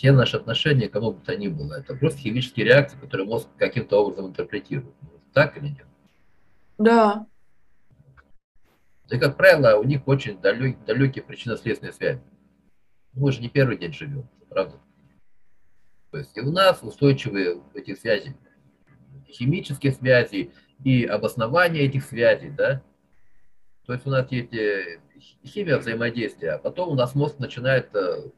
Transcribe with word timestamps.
все 0.00 0.12
наши 0.12 0.38
отношения, 0.38 0.88
кому 0.88 1.12
бы 1.12 1.20
то 1.20 1.36
ни 1.36 1.48
было, 1.48 1.74
это 1.74 1.94
просто 1.94 2.20
химические 2.20 2.64
реакции, 2.64 2.96
которые 2.96 3.26
мозг 3.26 3.48
каким-то 3.58 4.02
образом 4.02 4.28
интерпретирует. 4.28 4.94
Так 5.34 5.58
или 5.58 5.68
нет? 5.68 5.86
Да. 6.78 7.26
И, 9.10 9.18
как 9.18 9.36
правило, 9.36 9.78
у 9.78 9.84
них 9.84 10.08
очень 10.08 10.40
далек, 10.40 10.82
далекие 10.86 11.22
причинно-следственные 11.22 11.92
связи. 11.92 12.22
Мы 13.12 13.30
же 13.30 13.42
не 13.42 13.50
первый 13.50 13.76
день 13.76 13.92
живем, 13.92 14.26
правда? 14.48 14.80
То 16.12 16.16
есть 16.16 16.34
и 16.34 16.40
у 16.40 16.50
нас 16.50 16.82
устойчивые 16.82 17.60
эти 17.74 17.94
связи, 17.94 18.34
химические 19.28 19.92
связи 19.92 20.50
и 20.82 21.04
обоснование 21.04 21.84
этих 21.84 22.06
связей, 22.06 22.48
да? 22.48 22.82
То 23.84 23.92
есть 23.92 24.06
у 24.06 24.10
нас 24.10 24.32
есть 24.32 24.54
э, 24.54 25.00
химия 25.44 25.78
взаимодействия, 25.78 26.52
а 26.52 26.58
потом 26.58 26.90
у 26.90 26.94
нас 26.94 27.14
мозг 27.14 27.38
начинает 27.38 27.90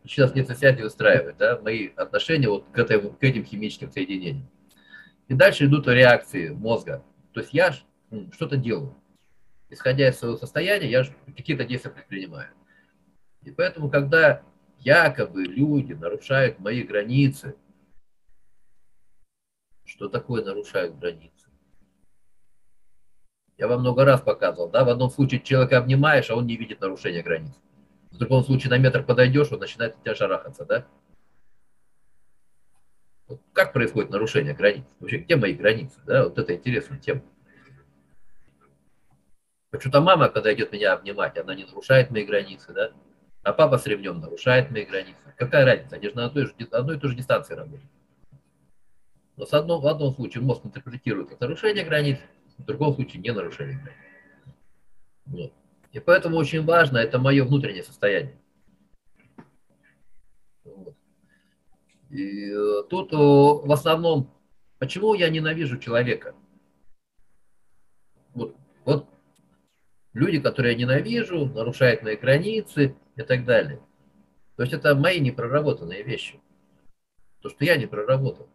сейчас 0.05 0.35
нет 0.35 0.49
связи 0.49 0.83
выстраивать, 0.83 1.37
да, 1.37 1.59
мои 1.59 1.89
отношения 1.97 2.49
вот 2.49 2.67
к, 2.73 2.79
этой, 2.79 3.01
к 3.01 3.23
этим 3.23 3.45
химическим 3.45 3.91
соединениям. 3.91 4.49
И 5.29 5.35
дальше 5.35 5.67
идут 5.67 5.87
реакции 5.89 6.49
мозга. 6.51 7.05
То 7.33 7.41
есть 7.41 7.55
я 7.55 7.73
что-то 8.33 8.57
делаю. 8.57 8.97
Исходя 9.71 10.09
из 10.09 10.19
своего 10.19 10.37
состояния, 10.37 10.91
я 10.91 11.05
какие-то 11.37 11.65
действия 11.65 11.91
предпринимаю. 11.91 12.51
И 13.43 13.51
поэтому, 13.51 13.89
когда 13.91 14.43
якобы 14.79 15.45
люди 15.45 15.95
нарушают 15.95 16.59
мои 16.59 16.83
границы, 16.83 17.57
что 19.85 20.09
такое 20.09 20.45
нарушают 20.45 20.99
границы? 20.99 21.32
Я 23.59 23.69
вам 23.69 23.81
много 23.81 24.05
раз 24.05 24.21
показывал, 24.21 24.69
да, 24.69 24.85
в 24.85 24.89
одном 24.89 25.11
случае 25.11 25.41
человека 25.41 25.79
обнимаешь, 25.79 26.31
а 26.31 26.37
он 26.37 26.47
не 26.47 26.57
видит 26.57 26.81
нарушения 26.81 27.23
границ. 27.23 27.53
В 28.11 28.19
другом 28.19 28.45
случае 28.45 28.71
на 28.71 28.79
метр 28.79 29.03
подойдешь, 29.03 29.53
он 29.53 29.61
начинает 29.61 29.95
от 29.95 30.03
тебя 30.03 30.15
шарахаться, 30.15 30.65
да? 30.65 30.87
Вот 33.29 33.41
как 33.53 33.73
происходит 33.73 34.11
нарушение 34.11 34.55
границ? 34.55 34.85
Вообще, 35.01 35.19
где 35.19 35.37
мои 35.37 35.55
границы? 35.55 35.99
Да? 36.05 36.25
Вот 36.25 36.39
это 36.39 36.55
интересная 36.55 36.99
тема. 36.99 37.23
Почему-то 39.71 40.03
мама, 40.03 40.29
когда 40.29 40.53
идет 40.53 40.73
меня 40.73 40.93
обнимать, 40.93 41.39
она 41.39 41.55
не 41.55 41.65
нарушает 41.65 42.11
мои 42.11 42.25
границы, 42.25 42.75
да? 42.75 42.91
А 43.43 43.53
папа 43.55 43.79
с 43.79 43.87
ремнем 43.87 44.21
нарушает 44.21 44.71
мои 44.71 44.85
границы. 44.85 45.17
Какая 45.39 45.65
разница? 45.65 45.97
Они 45.97 46.09
же 46.09 46.15
на 46.15 46.27
одной, 46.27 46.47
же, 46.47 46.55
одной 46.71 46.97
и 46.97 47.01
той 47.01 47.11
же 47.11 47.17
дистанции 47.17 47.55
работают. 47.55 47.91
Но 49.37 49.47
с 49.47 49.55
одном, 49.55 49.81
в 49.81 49.87
одном 49.87 50.15
случае 50.15 50.43
мозг 50.43 50.67
интерпретирует 50.67 51.31
как 51.31 51.41
нарушение 51.41 51.85
границ, 51.85 52.19
в 52.59 52.65
другом 52.65 52.95
случае 52.95 53.23
не 53.23 53.33
нарушение. 53.33 53.81
Вот. 55.27 55.53
И 55.93 56.01
поэтому 56.01 56.37
очень 56.37 56.65
важно, 56.65 56.99
это 56.99 57.19
мое 57.19 57.45
внутреннее 57.45 57.85
состояние. 57.85 58.41
Вот. 60.65 60.97
И 62.11 62.51
э, 62.51 62.83
тут 62.89 63.13
в 63.13 63.73
основном, 63.73 64.33
почему 64.79 65.15
я 65.15 65.29
ненавижу 65.29 65.79
человека? 65.79 66.35
Вот, 68.35 68.57
вот 68.85 69.09
люди, 70.13 70.41
которые 70.41 70.73
я 70.73 70.79
ненавижу, 70.79 71.47
нарушают 71.47 72.03
мои 72.03 72.17
границы 72.17 72.97
и 73.17 73.23
так 73.23 73.45
далее. 73.45 73.81
То 74.57 74.63
есть 74.63 74.75
это 74.75 74.95
мои 74.95 75.21
непроработанные 75.21 76.03
вещи. 76.03 76.41
То, 77.41 77.49
что 77.49 77.65
я 77.65 77.77
не 77.77 77.87
проработал. 77.87 78.49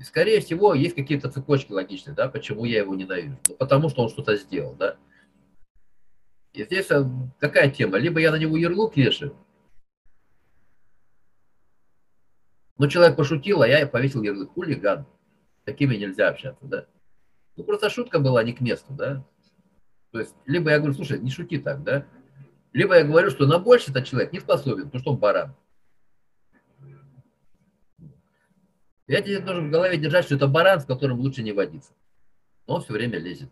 И, 0.00 0.04
скорее 0.04 0.40
всего, 0.40 0.74
есть 0.74 0.94
какие-то 0.94 1.30
цепочки 1.30 1.72
логичные, 1.72 2.14
да, 2.14 2.28
почему 2.28 2.64
я 2.64 2.78
его 2.78 2.94
ненавижу. 2.94 3.38
Ну, 3.48 3.54
потому 3.54 3.88
что 3.88 4.02
он 4.02 4.08
что-то 4.10 4.36
сделал, 4.36 4.74
да. 4.74 4.96
И 6.52 6.64
здесь 6.64 6.90
э, 6.90 7.04
какая 7.38 7.70
тема? 7.70 7.98
Либо 7.98 8.20
я 8.20 8.30
на 8.30 8.36
него 8.36 8.56
ярлык 8.56 8.96
вешаю, 8.96 9.36
ну, 12.78 12.88
человек 12.88 13.16
пошутил, 13.16 13.62
а 13.62 13.68
я 13.68 13.86
повесил 13.86 14.22
ярлык 14.22 14.52
хулиган. 14.52 15.06
Такими 15.64 15.96
нельзя 15.96 16.28
общаться, 16.28 16.64
да. 16.66 16.86
Ну, 17.56 17.64
просто 17.64 17.88
шутка 17.88 18.18
была 18.18 18.42
не 18.42 18.52
к 18.52 18.60
месту, 18.60 18.92
да. 18.92 19.24
То 20.12 20.20
есть, 20.20 20.34
либо 20.44 20.70
я 20.70 20.78
говорю, 20.78 20.94
слушай, 20.94 21.18
не 21.18 21.30
шути 21.30 21.58
так, 21.58 21.82
да. 21.82 22.06
Либо 22.72 22.96
я 22.96 23.04
говорю, 23.04 23.30
что 23.30 23.46
на 23.46 23.58
больше 23.58 23.90
этот 23.90 24.06
человек 24.06 24.32
не 24.32 24.40
способен, 24.40 24.84
потому 24.84 25.00
что 25.00 25.12
он 25.12 25.18
баран. 25.18 25.54
Я 29.06 29.22
тебе 29.22 29.38
должен 29.40 29.68
в 29.68 29.70
голове 29.70 29.98
держать, 29.98 30.24
что 30.24 30.34
это 30.34 30.48
баран, 30.48 30.80
с 30.80 30.84
которым 30.84 31.20
лучше 31.20 31.42
не 31.42 31.52
водиться. 31.52 31.92
Но 32.66 32.76
он 32.76 32.82
все 32.82 32.92
время 32.92 33.18
лезет. 33.18 33.50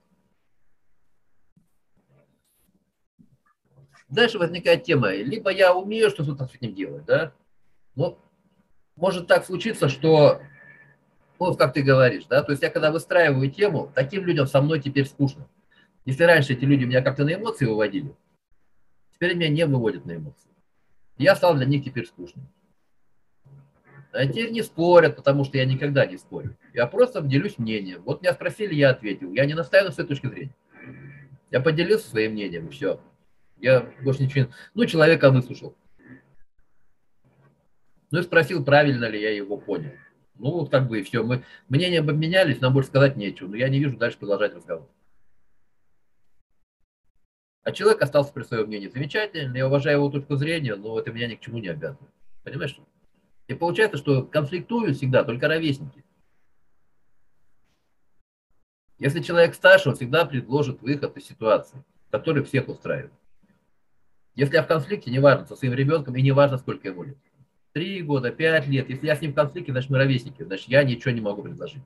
Дальше 4.08 4.38
возникает 4.38 4.84
тема, 4.84 5.12
либо 5.12 5.50
я 5.50 5.74
умею 5.74 6.10
что-то 6.10 6.46
с 6.46 6.54
этим 6.54 6.74
делать, 6.74 7.04
да, 7.04 7.32
но 7.96 8.18
может 8.96 9.26
так 9.26 9.44
случиться, 9.44 9.88
что, 9.88 10.40
вот 11.38 11.58
как 11.58 11.72
ты 11.72 11.82
говоришь, 11.82 12.26
да, 12.26 12.42
то 12.42 12.52
есть 12.52 12.62
я 12.62 12.70
когда 12.70 12.92
выстраиваю 12.92 13.50
тему, 13.50 13.90
таким 13.94 14.24
людям 14.24 14.46
со 14.46 14.60
мной 14.60 14.80
теперь 14.80 15.06
скучно. 15.06 15.48
Если 16.04 16.22
раньше 16.22 16.52
эти 16.52 16.64
люди 16.64 16.84
меня 16.84 17.02
как-то 17.02 17.24
на 17.24 17.34
эмоции 17.34 17.64
выводили, 17.64 18.14
теперь 19.14 19.34
меня 19.34 19.48
не 19.48 19.66
выводят 19.66 20.04
на 20.04 20.16
эмоции. 20.16 20.50
Я 21.16 21.34
стал 21.34 21.54
для 21.54 21.64
них 21.64 21.84
теперь 21.84 22.06
скучным. 22.06 22.46
А 24.14 24.26
теперь 24.26 24.52
не 24.52 24.62
спорят, 24.62 25.16
потому 25.16 25.44
что 25.44 25.58
я 25.58 25.64
никогда 25.64 26.06
не 26.06 26.16
спорю. 26.16 26.56
Я 26.72 26.86
просто 26.86 27.20
делюсь 27.20 27.58
мнением. 27.58 28.02
Вот 28.04 28.22
меня 28.22 28.32
спросили, 28.32 28.72
я 28.72 28.90
ответил. 28.90 29.32
Я 29.32 29.44
не 29.44 29.54
настаиваю 29.54 29.90
с 29.90 29.98
этой 29.98 30.10
точки 30.10 30.28
зрения. 30.28 30.54
Я 31.50 31.60
поделился 31.60 32.08
своим 32.08 32.32
мнением, 32.32 32.70
все. 32.70 33.00
Я 33.58 33.92
больше 34.02 34.22
ничего. 34.22 34.50
Ну, 34.74 34.86
человека 34.86 35.30
выслушал. 35.30 35.76
Ну 38.12 38.20
и 38.20 38.22
спросил, 38.22 38.64
правильно 38.64 39.06
ли 39.06 39.20
я 39.20 39.34
его 39.34 39.56
понял. 39.56 39.90
Ну, 40.36 40.52
вот 40.52 40.70
как 40.70 40.86
бы 40.86 41.00
и 41.00 41.02
все. 41.02 41.24
Мы 41.24 41.42
мнения 41.68 41.98
обменялись, 41.98 42.60
нам 42.60 42.72
больше 42.72 42.90
сказать 42.90 43.16
нечего. 43.16 43.48
Но 43.48 43.56
я 43.56 43.68
не 43.68 43.80
вижу 43.80 43.96
дальше 43.96 44.18
продолжать 44.18 44.54
разговор. 44.54 44.88
А 47.64 47.72
человек 47.72 48.00
остался 48.00 48.32
при 48.32 48.44
своем 48.44 48.66
мнении. 48.68 48.88
Замечательно, 48.88 49.56
я 49.56 49.66
уважаю 49.66 49.98
его 49.98 50.10
точку 50.10 50.36
зрения, 50.36 50.76
но 50.76 51.00
это 51.00 51.10
меня 51.10 51.26
ни 51.26 51.34
к 51.34 51.40
чему 51.40 51.58
не 51.58 51.68
обязывает. 51.68 52.12
Понимаешь? 52.44 52.78
И 53.46 53.54
получается, 53.54 53.98
что 53.98 54.22
конфликтуют 54.22 54.96
всегда 54.96 55.22
только 55.24 55.48
ровесники. 55.48 56.04
Если 58.98 59.20
человек 59.20 59.54
старше, 59.54 59.90
он 59.90 59.96
всегда 59.96 60.24
предложит 60.24 60.80
выход 60.80 61.16
из 61.16 61.26
ситуации, 61.26 61.84
который 62.10 62.42
всех 62.44 62.68
устраивает. 62.68 63.12
Если 64.34 64.54
я 64.54 64.62
в 64.62 64.66
конфликте, 64.66 65.10
неважно, 65.10 65.46
со 65.46 65.56
своим 65.56 65.74
ребенком, 65.74 66.16
и 66.16 66.22
неважно, 66.22 66.58
сколько 66.58 66.88
ему 66.88 67.02
лет. 67.04 67.18
Три 67.72 68.02
года, 68.02 68.30
пять 68.30 68.66
лет. 68.66 68.88
Если 68.88 69.06
я 69.06 69.16
с 69.16 69.20
ним 69.20 69.32
в 69.32 69.34
конфликте, 69.34 69.72
значит, 69.72 69.90
мы 69.90 69.98
ровесники. 69.98 70.42
Значит, 70.42 70.68
я 70.68 70.82
ничего 70.84 71.10
не 71.12 71.20
могу 71.20 71.42
предложить. 71.42 71.82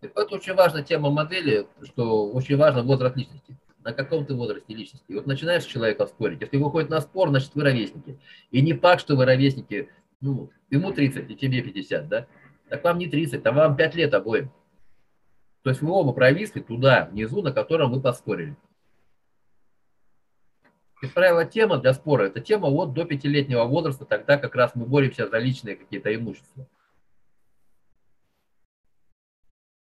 Поэтому 0.00 0.40
очень 0.40 0.54
важна 0.54 0.82
тема 0.82 1.10
модели, 1.10 1.66
что 1.84 2.30
очень 2.30 2.56
важно 2.56 2.82
возраст 2.82 3.16
личности 3.16 3.56
на 3.84 3.92
каком 3.92 4.24
ты 4.26 4.34
возрасте 4.34 4.74
личности. 4.74 5.04
И 5.08 5.14
вот 5.14 5.26
начинаешь 5.26 5.62
с 5.62 5.66
человеком 5.66 6.06
спорить. 6.06 6.40
Если 6.40 6.56
выходит 6.56 6.90
на 6.90 7.00
спор, 7.00 7.28
значит 7.28 7.54
вы 7.54 7.64
ровесники. 7.64 8.18
И 8.50 8.62
не 8.62 8.72
факт, 8.74 9.00
что 9.00 9.16
вы 9.16 9.24
ровесники, 9.24 9.88
ну, 10.20 10.50
ему 10.70 10.92
30 10.92 11.30
и 11.30 11.36
тебе 11.36 11.62
50, 11.62 12.08
да? 12.08 12.26
Так 12.68 12.84
вам 12.84 12.98
не 12.98 13.08
30, 13.08 13.44
а 13.44 13.52
вам 13.52 13.76
5 13.76 13.94
лет 13.94 14.14
обоим. 14.14 14.50
То 15.62 15.70
есть 15.70 15.82
вы 15.82 15.90
оба 15.92 16.12
провисли 16.12 16.60
туда, 16.60 17.08
внизу, 17.10 17.42
на 17.42 17.52
котором 17.52 17.92
вы 17.92 18.00
поспорили. 18.00 18.56
Как 21.00 21.12
правило, 21.14 21.44
тема 21.44 21.78
для 21.78 21.94
спора– 21.94 22.22
это 22.24 22.40
тема 22.40 22.68
вот 22.68 22.92
до 22.92 23.04
пятилетнего 23.04 23.64
возраста, 23.64 24.04
тогда 24.04 24.38
как 24.38 24.54
раз 24.54 24.76
мы 24.76 24.86
боремся 24.86 25.28
за 25.28 25.38
личные 25.38 25.74
какие-то 25.76 26.14
имущества. 26.14 26.68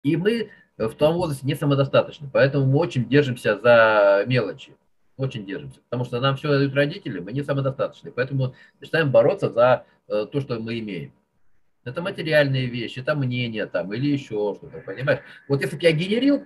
И 0.03 0.15
мы 0.15 0.51
в 0.87 0.95
том 0.95 1.15
возрасте 1.15 1.45
не 1.45 1.55
самодостаточны. 1.55 2.29
Поэтому 2.31 2.65
мы 2.65 2.77
очень 2.77 3.07
держимся 3.07 3.59
за 3.59 4.23
мелочи. 4.27 4.75
Очень 5.17 5.45
держимся. 5.45 5.81
Потому 5.89 6.05
что 6.05 6.21
нам 6.21 6.37
все 6.37 6.47
дают 6.47 6.73
родители, 6.73 7.19
мы 7.19 7.33
не 7.33 7.43
самодостаточны. 7.43 8.11
Поэтому 8.11 8.55
начинаем 8.79 9.11
бороться 9.11 9.49
за 9.49 9.83
э, 10.07 10.25
то, 10.31 10.39
что 10.39 10.57
мы 10.59 10.79
имеем. 10.79 11.11
Это 11.83 12.01
материальные 12.01 12.67
вещи, 12.67 12.99
это 12.99 13.15
мнение 13.15 13.65
там 13.65 13.93
или 13.93 14.07
еще 14.07 14.55
что-то, 14.57 14.79
понимаешь? 14.85 15.21
Вот 15.47 15.61
если 15.61 15.75
бы 15.75 15.81
я 15.81 15.91
генерил 15.91 16.45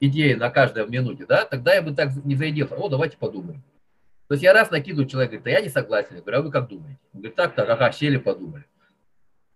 идеи 0.00 0.34
на 0.34 0.50
каждой 0.50 0.86
минуте, 0.88 1.26
да, 1.26 1.44
тогда 1.44 1.74
я 1.74 1.82
бы 1.82 1.94
так 1.94 2.10
не 2.24 2.36
заеделся. 2.36 2.74
О, 2.76 2.88
давайте 2.88 3.16
подумаем. 3.16 3.62
То 4.28 4.34
есть 4.34 4.44
я 4.44 4.52
раз 4.52 4.70
накидываю 4.70 5.08
человек, 5.08 5.30
говорит, 5.30 5.44
да 5.44 5.50
я 5.50 5.60
не 5.60 5.68
согласен. 5.68 6.16
Я 6.16 6.20
говорю, 6.20 6.38
а 6.38 6.42
вы 6.42 6.50
как 6.50 6.68
думаете? 6.68 7.00
Он 7.12 7.20
говорит, 7.20 7.36
так, 7.36 7.54
так, 7.54 7.68
ага, 7.68 7.92
сели, 7.92 8.18
подумали. 8.18 8.64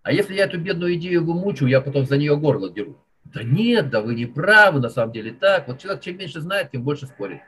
А 0.02 0.12
если 0.12 0.34
я 0.34 0.44
эту 0.44 0.58
бедную 0.58 0.94
идею 0.94 1.24
вымучу, 1.24 1.66
я 1.66 1.80
потом 1.80 2.06
за 2.06 2.16
нее 2.16 2.36
горло 2.36 2.70
деру. 2.70 2.98
Да 3.32 3.43
нет, 3.43 3.88
да 3.88 4.02
вы 4.02 4.14
не 4.14 4.26
правы, 4.26 4.81
на 4.81 4.90
самом 4.90 5.12
деле 5.12 5.32
так. 5.32 5.67
Вот 5.67 5.81
человек 5.81 6.02
чем 6.02 6.19
меньше 6.19 6.40
знает, 6.40 6.70
тем 6.70 6.82
больше 6.82 7.06
спорит. 7.06 7.40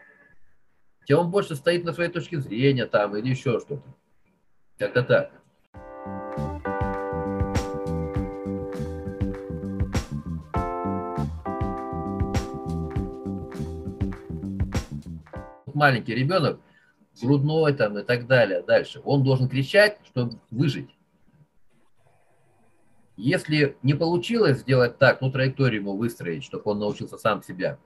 Тем 1.07 1.19
он 1.19 1.31
больше 1.31 1.57
стоит 1.57 1.85
на 1.85 1.93
своей 1.93 2.11
точке 2.11 2.41
зрения 2.41 2.87
там 2.87 3.15
или 3.17 3.29
еще 3.29 3.61
что-то. 3.61 3.83
Как-то 4.79 5.03
так. 5.03 5.31
Маленький 15.75 16.15
ребенок, 16.15 16.61
грудной 17.21 17.75
там 17.75 17.99
и 17.99 18.03
так 18.03 18.27
далее, 18.27 18.63
дальше, 18.63 19.03
он 19.05 19.23
должен 19.23 19.49
кричать, 19.49 19.99
чтобы 20.07 20.39
выжить. 20.51 20.94
Если 23.17 23.77
не 23.83 23.95
получилось 23.95 24.59
сделать 24.59 24.99
так, 24.99 25.21
ну, 25.21 25.31
траекторию 25.31 25.83
ему 25.83 25.97
выстроить, 25.97 26.45
чтобы 26.45 26.71
он 26.71 26.81
научился 26.81 27.17
сам 27.17 27.43
себя, 27.43 27.79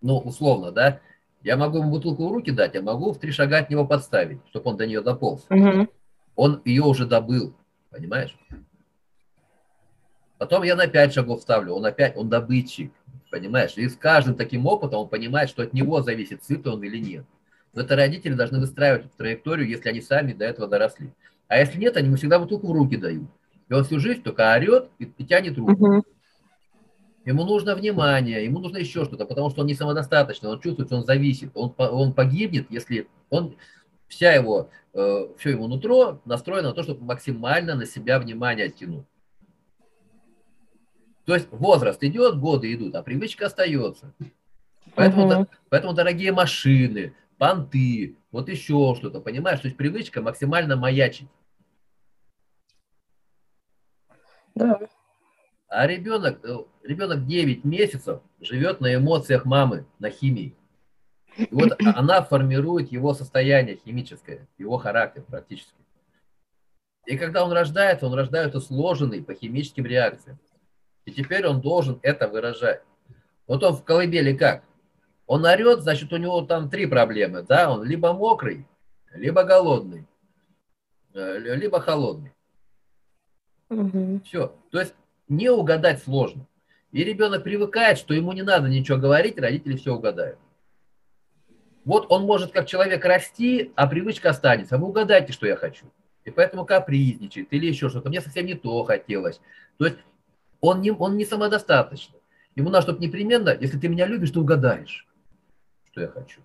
ну, 0.00 0.18
условно, 0.18 0.70
да, 0.70 1.00
я 1.42 1.56
могу 1.56 1.78
ему 1.78 1.90
бутылку 1.90 2.28
в 2.28 2.32
руки 2.32 2.50
дать, 2.50 2.74
я 2.74 2.82
могу 2.82 3.12
в 3.12 3.18
три 3.18 3.32
шага 3.32 3.58
от 3.58 3.70
него 3.70 3.86
подставить, 3.86 4.40
чтобы 4.48 4.70
он 4.70 4.76
до 4.76 4.86
нее 4.86 5.00
дополз. 5.00 5.44
Угу. 5.50 5.88
Он 6.36 6.62
ее 6.64 6.82
уже 6.82 7.04
добыл, 7.04 7.54
понимаешь? 7.90 8.36
Потом 10.38 10.62
я 10.62 10.76
на 10.76 10.86
пять 10.86 11.14
шагов 11.14 11.42
ставлю, 11.42 11.74
он 11.74 11.84
опять, 11.84 12.16
он 12.16 12.28
добытчик, 12.28 12.92
понимаешь? 13.30 13.74
И 13.76 13.88
с 13.88 13.96
каждым 13.96 14.36
таким 14.36 14.66
опытом 14.66 15.00
он 15.00 15.08
понимает, 15.08 15.48
что 15.48 15.62
от 15.62 15.72
него 15.72 16.00
зависит, 16.00 16.44
сыт 16.44 16.66
он 16.66 16.82
или 16.82 16.98
нет. 16.98 17.24
Но 17.72 17.82
это 17.82 17.96
родители 17.96 18.34
должны 18.34 18.60
выстраивать 18.60 19.12
траекторию, 19.16 19.68
если 19.68 19.88
они 19.88 20.00
сами 20.00 20.32
до 20.32 20.44
этого 20.44 20.68
доросли. 20.68 21.12
А 21.48 21.58
если 21.58 21.78
нет, 21.78 21.96
они 21.96 22.06
ему 22.06 22.16
всегда 22.16 22.38
бутылку 22.38 22.68
в 22.68 22.72
руки 22.72 22.96
дают. 22.96 23.28
И 23.68 23.74
он 23.74 23.84
всю 23.84 23.98
жизнь 23.98 24.22
только 24.22 24.52
орет 24.52 24.90
и, 24.98 25.04
и 25.04 25.24
тянет 25.24 25.56
руку. 25.58 25.72
Угу. 25.72 26.04
Ему 27.24 27.44
нужно 27.44 27.74
внимание, 27.74 28.44
ему 28.44 28.58
нужно 28.58 28.76
еще 28.76 29.04
что-то, 29.04 29.24
потому 29.24 29.48
что 29.48 29.62
он 29.62 29.66
не 29.66 29.74
самодостаточный, 29.74 30.50
он 30.50 30.60
чувствует, 30.60 30.88
что 30.88 30.96
он 30.96 31.04
зависит, 31.04 31.50
он, 31.54 31.74
он 31.78 32.12
погибнет, 32.12 32.66
если 32.70 33.08
он, 33.30 33.56
вся 34.08 34.32
его, 34.32 34.68
э, 34.92 35.28
все 35.38 35.50
его 35.50 35.66
нутро 35.66 36.20
настроено 36.26 36.68
на 36.68 36.74
то, 36.74 36.82
чтобы 36.82 37.02
максимально 37.04 37.74
на 37.74 37.86
себя 37.86 38.18
внимание 38.18 38.66
оттянуть. 38.66 39.06
То 41.24 41.34
есть 41.34 41.48
возраст 41.50 42.02
идет, 42.04 42.38
годы 42.38 42.72
идут, 42.74 42.94
а 42.94 43.02
привычка 43.02 43.46
остается. 43.46 44.12
Поэтому, 44.94 45.26
угу. 45.26 45.48
поэтому 45.70 45.94
дорогие 45.94 46.32
машины, 46.32 47.14
понты, 47.38 48.16
вот 48.30 48.50
еще 48.50 48.94
что-то, 48.98 49.20
понимаешь? 49.20 49.60
То 49.60 49.68
есть 49.68 49.78
привычка 49.78 50.20
максимально 50.20 50.76
маячить. 50.76 51.28
Да. 54.54 54.80
А 55.68 55.86
ребенок, 55.86 56.44
э, 56.44 56.56
ребенок 56.84 57.26
9 57.26 57.64
месяцев 57.64 58.20
живет 58.40 58.80
на 58.80 58.94
эмоциях 58.94 59.44
мамы, 59.44 59.86
на 59.98 60.10
химии. 60.10 60.54
И 61.36 61.48
вот 61.50 61.72
она 61.96 62.22
формирует 62.22 62.92
его 62.92 63.14
состояние 63.14 63.78
химическое, 63.84 64.46
его 64.58 64.78
характер 64.78 65.22
практически. 65.22 65.74
И 67.06 67.18
когда 67.18 67.44
он 67.44 67.52
рождается, 67.52 68.06
он 68.06 68.14
рождается 68.14 68.60
сложенный 68.60 69.22
по 69.22 69.34
химическим 69.34 69.84
реакциям. 69.84 70.38
И 71.04 71.12
теперь 71.12 71.46
он 71.46 71.60
должен 71.60 71.98
это 72.02 72.28
выражать. 72.28 72.82
Вот 73.46 73.62
он 73.62 73.74
в 73.74 73.84
колыбели 73.84 74.34
как? 74.34 74.64
Он 75.26 75.44
орет, 75.44 75.80
значит, 75.80 76.12
у 76.12 76.16
него 76.16 76.42
там 76.42 76.70
три 76.70 76.86
проблемы. 76.86 77.42
Да? 77.42 77.70
Он 77.70 77.84
либо 77.84 78.12
мокрый, 78.12 78.66
либо 79.12 79.44
голодный, 79.44 80.06
э, 81.14 81.38
либо 81.38 81.80
холодный. 81.80 82.33
Угу. 83.70 84.20
Все. 84.24 84.54
То 84.70 84.80
есть 84.80 84.94
не 85.28 85.48
угадать 85.48 86.02
сложно. 86.02 86.46
И 86.92 87.02
ребенок 87.02 87.42
привыкает, 87.42 87.98
что 87.98 88.14
ему 88.14 88.32
не 88.32 88.42
надо 88.42 88.68
ничего 88.68 88.98
говорить, 88.98 89.38
родители 89.38 89.76
все 89.76 89.94
угадают. 89.94 90.38
Вот 91.84 92.06
он 92.08 92.24
может 92.24 92.52
как 92.52 92.66
человек 92.66 93.04
расти, 93.04 93.72
а 93.74 93.86
привычка 93.86 94.30
останется. 94.30 94.78
Вы 94.78 94.86
угадайте, 94.86 95.32
что 95.32 95.46
я 95.46 95.56
хочу. 95.56 95.86
И 96.24 96.30
поэтому 96.30 96.64
капризничает 96.64 97.52
или 97.52 97.66
еще 97.66 97.88
что-то. 97.88 98.08
Мне 98.08 98.20
совсем 98.20 98.46
не 98.46 98.54
то 98.54 98.84
хотелось. 98.84 99.40
То 99.76 99.86
есть 99.86 99.98
он 100.60 100.80
не, 100.80 100.90
он 100.90 101.16
не 101.16 101.24
самодостаточный. 101.24 102.20
Ему 102.54 102.70
надо, 102.70 102.82
чтобы 102.82 103.04
непременно, 103.04 103.50
если 103.60 103.78
ты 103.78 103.88
меня 103.88 104.06
любишь, 104.06 104.30
ты 104.30 104.38
угадаешь, 104.38 105.06
что 105.90 106.00
я 106.00 106.08
хочу. 106.08 106.40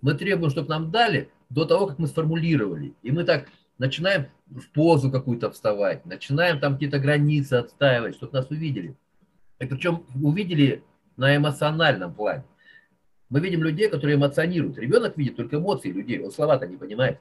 Мы 0.00 0.14
требуем, 0.14 0.50
чтобы 0.50 0.68
нам 0.68 0.90
дали 0.90 1.30
до 1.48 1.64
того, 1.64 1.86
как 1.86 1.98
мы 1.98 2.08
сформулировали. 2.08 2.94
И 3.02 3.12
мы 3.12 3.24
так 3.24 3.48
начинаем 3.78 4.26
в 4.54 4.70
позу 4.70 5.10
какую-то 5.10 5.50
вставать, 5.50 6.04
начинаем 6.06 6.60
там 6.60 6.74
какие-то 6.74 6.98
границы 6.98 7.54
отстаивать, 7.54 8.16
чтобы 8.16 8.32
нас 8.34 8.50
увидели. 8.50 8.94
И 9.58 9.66
причем 9.66 10.04
увидели 10.22 10.82
на 11.16 11.36
эмоциональном 11.36 12.14
плане. 12.14 12.44
Мы 13.28 13.40
видим 13.40 13.62
людей, 13.62 13.88
которые 13.88 14.16
эмоционируют. 14.16 14.78
Ребенок 14.78 15.16
видит 15.16 15.36
только 15.36 15.56
эмоции 15.56 15.90
людей, 15.90 16.20
он 16.20 16.30
слова-то 16.30 16.66
не 16.66 16.76
понимает. 16.76 17.18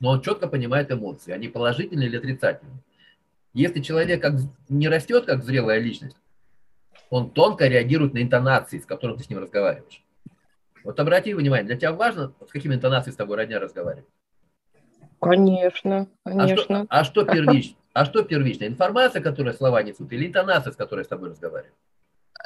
Но 0.00 0.10
он 0.10 0.20
четко 0.20 0.46
понимает 0.46 0.92
эмоции, 0.92 1.32
они 1.32 1.48
положительные 1.48 2.08
или 2.08 2.16
отрицательные. 2.16 2.78
Если 3.54 3.80
человек 3.80 4.22
как, 4.22 4.34
не 4.68 4.88
растет 4.88 5.26
как 5.26 5.42
зрелая 5.42 5.80
личность, 5.80 6.16
он 7.10 7.30
тонко 7.30 7.66
реагирует 7.66 8.14
на 8.14 8.22
интонации, 8.22 8.78
с 8.78 8.86
которыми 8.86 9.16
ты 9.16 9.24
с 9.24 9.30
ним 9.30 9.40
разговариваешь. 9.40 10.04
Вот 10.84 11.00
обрати 11.00 11.34
внимание, 11.34 11.66
для 11.66 11.76
тебя 11.76 11.92
важно, 11.92 12.32
с 12.46 12.52
какими 12.52 12.74
интонациями 12.74 13.14
с 13.14 13.16
тобой 13.16 13.36
родня 13.36 13.58
разговаривает? 13.58 14.06
Конечно, 15.20 16.08
конечно. 16.24 16.86
А 16.88 17.04
что, 17.04 17.24
а 17.24 17.24
что 17.24 17.24
первично? 17.24 17.76
А 17.92 18.04
что 18.04 18.22
первично? 18.22 18.64
Информация, 18.64 19.20
которая 19.20 19.54
слова 19.54 19.82
несут, 19.82 20.12
или 20.12 20.26
интонация, 20.26 20.72
с 20.72 20.76
которой 20.76 21.04
с 21.04 21.08
тобой 21.08 21.30
разговаривают? 21.30 21.74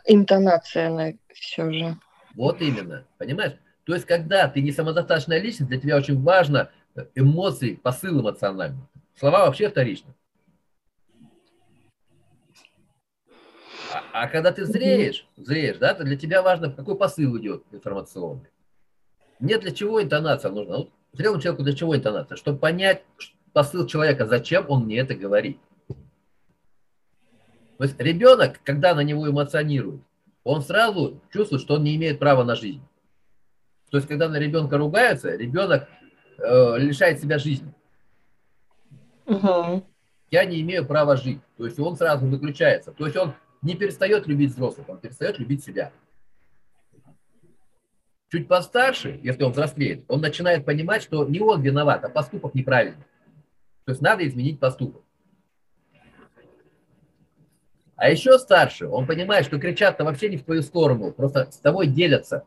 Интонация, 0.07 0.89
она 0.89 1.13
все 1.33 1.71
же. 1.71 1.97
Вот 2.35 2.63
именно, 2.63 3.07
понимаешь? 3.19 3.55
То 3.85 3.95
есть, 3.95 4.07
когда 4.07 4.49
ты 4.49 4.63
не 4.63 4.73
самодостаточная 4.73 5.39
личность, 5.39 5.69
для 5.69 5.81
тебя 5.81 5.97
очень 5.97 6.23
важно 6.23 6.71
эмоции, 7.15 7.75
посыл 7.75 8.21
эмоциональный. 8.21 8.83
Слова 9.15 9.47
вообще 9.47 9.69
вторичны. 9.69 10.15
А, 13.93 14.05
а 14.13 14.29
когда 14.29 14.53
ты 14.53 14.65
зреешь, 14.65 15.27
зреешь, 15.37 15.77
да, 15.77 15.93
то 15.93 16.05
для 16.05 16.17
тебя 16.17 16.43
важно, 16.43 16.73
какой 16.73 16.97
посыл 16.97 17.37
идет 17.39 17.65
информационный. 17.73 18.49
Мне 19.39 19.59
для 19.59 19.73
чего 19.73 20.03
интонация 20.03 20.51
нужна? 20.51 20.79
Вот 20.79 20.93
зрелому 21.13 21.41
человеку 21.41 21.63
для 21.63 21.75
чего 21.75 21.97
интонация? 21.97 22.37
Чтобы 22.37 22.59
понять 22.59 23.03
посыл 23.53 23.87
человека, 23.87 24.27
зачем 24.27 24.67
он 24.69 24.85
мне 24.85 24.99
это 24.99 25.15
говорит. 25.15 25.59
То 27.79 27.85
есть 27.85 27.99
ребенок, 27.99 28.61
когда 28.63 28.95
на 28.95 29.01
него 29.01 29.29
эмоционирует, 29.29 30.03
он 30.45 30.63
сразу 30.63 31.21
чувствует, 31.33 31.63
что 31.63 31.75
он 31.75 31.85
не 31.85 31.97
имеет 31.97 32.19
права 32.19 32.45
на 32.45 32.55
жизнь. 32.55 32.83
То 33.91 33.99
есть, 33.99 34.09
когда 34.09 34.29
на 34.29 34.37
ребенка 34.37 34.79
ругаются, 34.79 35.37
ребенок 35.37 35.87
э, 36.39 36.79
лишает 36.79 37.21
себя 37.21 37.39
жизни. 37.39 37.73
Угу. 39.27 39.85
Я 40.31 40.45
не 40.47 40.63
имею 40.63 40.87
права 40.87 41.17
жить. 41.17 41.41
То 41.59 41.67
есть 41.67 41.79
он 41.79 41.97
сразу 41.97 42.27
выключается. 42.27 42.93
То 42.93 43.05
есть 43.05 43.17
он 43.17 43.35
не 43.61 43.75
перестает 43.75 44.27
любить 44.27 44.53
взрослых, 44.53 44.89
он 44.89 44.99
перестает 44.99 45.39
любить 45.39 45.63
себя. 45.63 45.93
Чуть 48.33 48.49
постарше, 48.49 49.21
если 49.23 49.43
он 49.43 49.53
взрослеет, 49.53 50.07
он 50.09 50.23
начинает 50.23 50.65
понимать, 50.65 51.03
что 51.03 51.29
не 51.29 51.39
он 51.39 51.61
виноват, 51.61 52.03
а 52.03 52.09
поступок 52.09 52.55
неправильный. 52.55 53.05
То 53.85 53.93
есть 53.93 54.01
надо 54.01 54.27
изменить 54.27 54.59
поступок. 54.59 55.03
А 57.95 58.09
еще 58.09 58.39
старше, 58.39 58.87
он 58.89 59.07
понимает, 59.07 59.45
что 59.45 59.59
кричат-то 59.59 60.05
вообще 60.05 60.31
не 60.31 60.39
в 60.39 60.45
твою 60.45 60.63
сторону, 60.63 61.13
просто 61.13 61.51
с 61.51 61.59
тобой 61.59 61.89
делятся. 61.89 62.47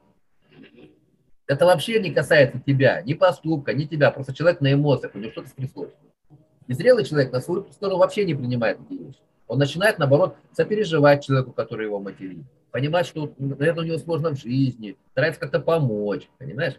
Это 1.45 1.67
вообще 1.67 1.99
не 1.99 2.11
касается 2.11 2.59
тебя, 2.59 3.03
ни 3.03 3.13
поступка, 3.13 3.71
ни 3.71 3.83
тебя, 3.83 4.09
просто 4.09 4.33
человек 4.33 4.61
на 4.61 4.73
эмоциях, 4.73 5.13
у 5.13 5.19
него 5.19 5.31
что-то 5.33 5.49
стряслось. 5.49 5.93
И 6.65 6.73
зрелый 6.73 7.05
человек 7.05 7.31
на 7.31 7.41
свою 7.41 7.71
сторону 7.71 7.99
вообще 7.99 8.25
не 8.25 8.33
принимает 8.33 8.79
эти 8.89 8.99
вещи. 8.99 9.19
Он 9.45 9.59
начинает, 9.59 9.99
наоборот, 9.99 10.35
сопереживать 10.51 11.23
человеку, 11.23 11.51
который 11.51 11.85
его 11.85 11.99
материт 11.99 12.43
понимать, 12.75 13.08
что 13.08 13.34
это 13.62 13.79
у 13.79 13.84
него 13.86 13.98
сложно 13.98 14.32
в 14.32 14.38
жизни, 14.38 14.98
старается 15.12 15.39
как-то 15.39 15.62
помочь, 15.62 16.27
понимаешь? 16.38 16.75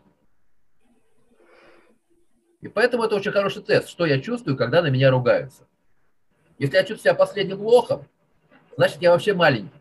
И 2.60 2.68
поэтому 2.68 3.04
это 3.04 3.16
очень 3.16 3.32
хороший 3.32 3.62
тест, 3.62 3.88
что 3.88 4.04
я 4.04 4.20
чувствую, 4.20 4.58
когда 4.58 4.82
на 4.82 4.88
меня 4.88 5.10
ругаются. 5.10 5.66
Если 6.58 6.76
я 6.76 6.82
чувствую 6.82 6.98
себя 6.98 7.14
последним 7.14 7.62
лохом, 7.62 8.06
значит, 8.76 9.00
я 9.00 9.10
вообще 9.10 9.32
маленький. 9.32 9.72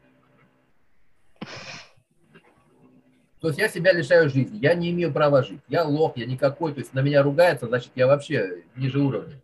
То 3.42 3.50
есть 3.50 3.60
я 3.60 3.68
себя 3.68 3.92
лишаю 3.92 4.30
жизни, 4.30 4.58
я 4.60 4.74
не 4.74 4.92
имею 4.92 5.12
права 5.12 5.44
жить, 5.44 5.60
я 5.68 5.84
лох, 5.84 6.16
я 6.16 6.26
никакой, 6.26 6.72
то 6.72 6.80
есть 6.80 6.94
на 6.94 7.02
меня 7.02 7.24
ругается, 7.24 7.68
значит, 7.68 7.92
я 7.96 8.08
вообще 8.08 8.64
ниже 8.78 9.00
уровня. 9.00 9.42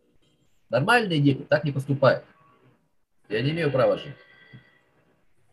Нормальные 0.70 1.20
дети 1.20 1.42
так 1.42 1.66
не 1.66 1.74
поступают. 1.74 2.24
Я 3.28 3.42
не 3.42 3.52
имею 3.52 3.72
права 3.72 3.98
жить. 3.98 4.16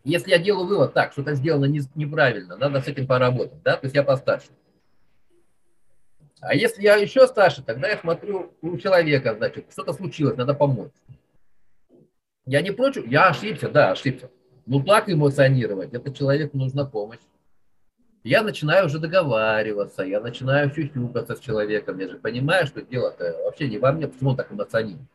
Если 0.05 0.31
я 0.31 0.39
делаю 0.39 0.67
вывод, 0.67 0.95
так, 0.95 1.13
что-то 1.13 1.35
сделано 1.35 1.67
неправильно, 1.67 2.57
надо 2.57 2.81
с 2.81 2.89
этим 2.89 3.07
поработать, 3.07 3.63
да, 3.63 3.77
то 3.77 3.87
есть 3.87 3.95
я 3.95 4.03
постарше. 4.03 4.49
А 6.41 6.55
если 6.55 6.83
я 6.83 6.97
еще 6.97 7.27
старше, 7.27 7.63
тогда 7.63 7.89
я 7.89 7.99
смотрю 7.99 8.53
у 8.63 8.77
человека, 8.79 9.35
значит, 9.37 9.67
что-то 9.73 9.93
случилось, 9.93 10.37
надо 10.37 10.55
помочь. 10.55 10.93
Я 12.47 12.63
не 12.63 12.71
прочь, 12.71 12.97
я 13.07 13.29
ошибся, 13.29 13.69
да, 13.69 13.91
ошибся. 13.91 14.31
Ну 14.67 14.83
так 14.83 15.11
эмоционировать, 15.11 15.93
это 15.93 16.15
человеку 16.15 16.57
нужна 16.57 16.85
помощь. 16.85 17.19
Я 18.23 18.43
начинаю 18.43 18.87
уже 18.87 18.99
договариваться, 18.99 20.03
я 20.03 20.21
начинаю 20.21 20.71
сюсюкаться 20.71 21.35
с 21.35 21.41
человеком, 21.41 21.99
я 21.99 22.09
же 22.09 22.19
понимаю, 22.19 22.67
что 22.67 22.83
дело-то 22.83 23.37
вообще 23.45 23.69
не 23.69 23.79
во 23.79 23.93
мне, 23.93 24.09
почему 24.09 24.31
он 24.31 24.37
так 24.37 24.53
эмоционирует. 24.53 25.09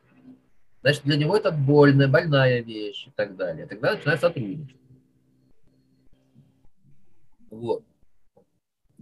Значит, 0.83 1.03
для 1.03 1.15
него 1.15 1.37
это 1.37 1.49
больная, 1.49 2.09
больная 2.09 2.61
вещь 2.61 3.07
и 3.07 3.11
так 3.11 3.37
далее. 3.37 3.65
Тогда 3.67 3.93
начинаю 3.93 4.17
сотрудничать. 4.17 4.75
Вот. 7.49 7.85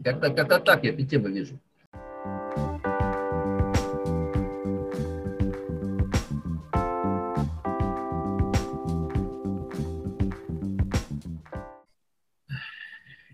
Как-то 0.03 0.31
как 0.31 0.63
так 0.63 0.83
я 0.83 0.91
эти 0.91 1.07
темы 1.07 1.31
вижу. 1.31 1.59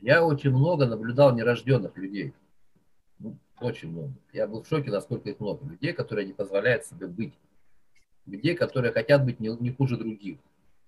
Я 0.01 0.24
очень 0.24 0.51
много 0.51 0.86
наблюдал 0.86 1.36
нерожденных 1.36 1.98
людей. 1.98 2.34
Ну, 3.20 3.38
очень 3.60 3.92
много. 3.92 4.13
Я 4.32 4.48
был 4.48 4.63
в 4.63 4.68
шоке, 4.70 4.89
насколько 4.89 5.30
их 5.30 5.42
много. 5.42 5.68
Людей, 5.68 5.92
которые 5.92 6.25
не 6.25 6.34
позволяют 6.34 6.86
себе 6.86 7.08
быть. 7.08 7.34
Людей, 8.27 8.55
которые 8.55 8.91
хотят 8.91 9.25
быть 9.25 9.39
не, 9.39 9.50
не 9.60 9.72
хуже 9.72 9.98
других. 9.98 10.38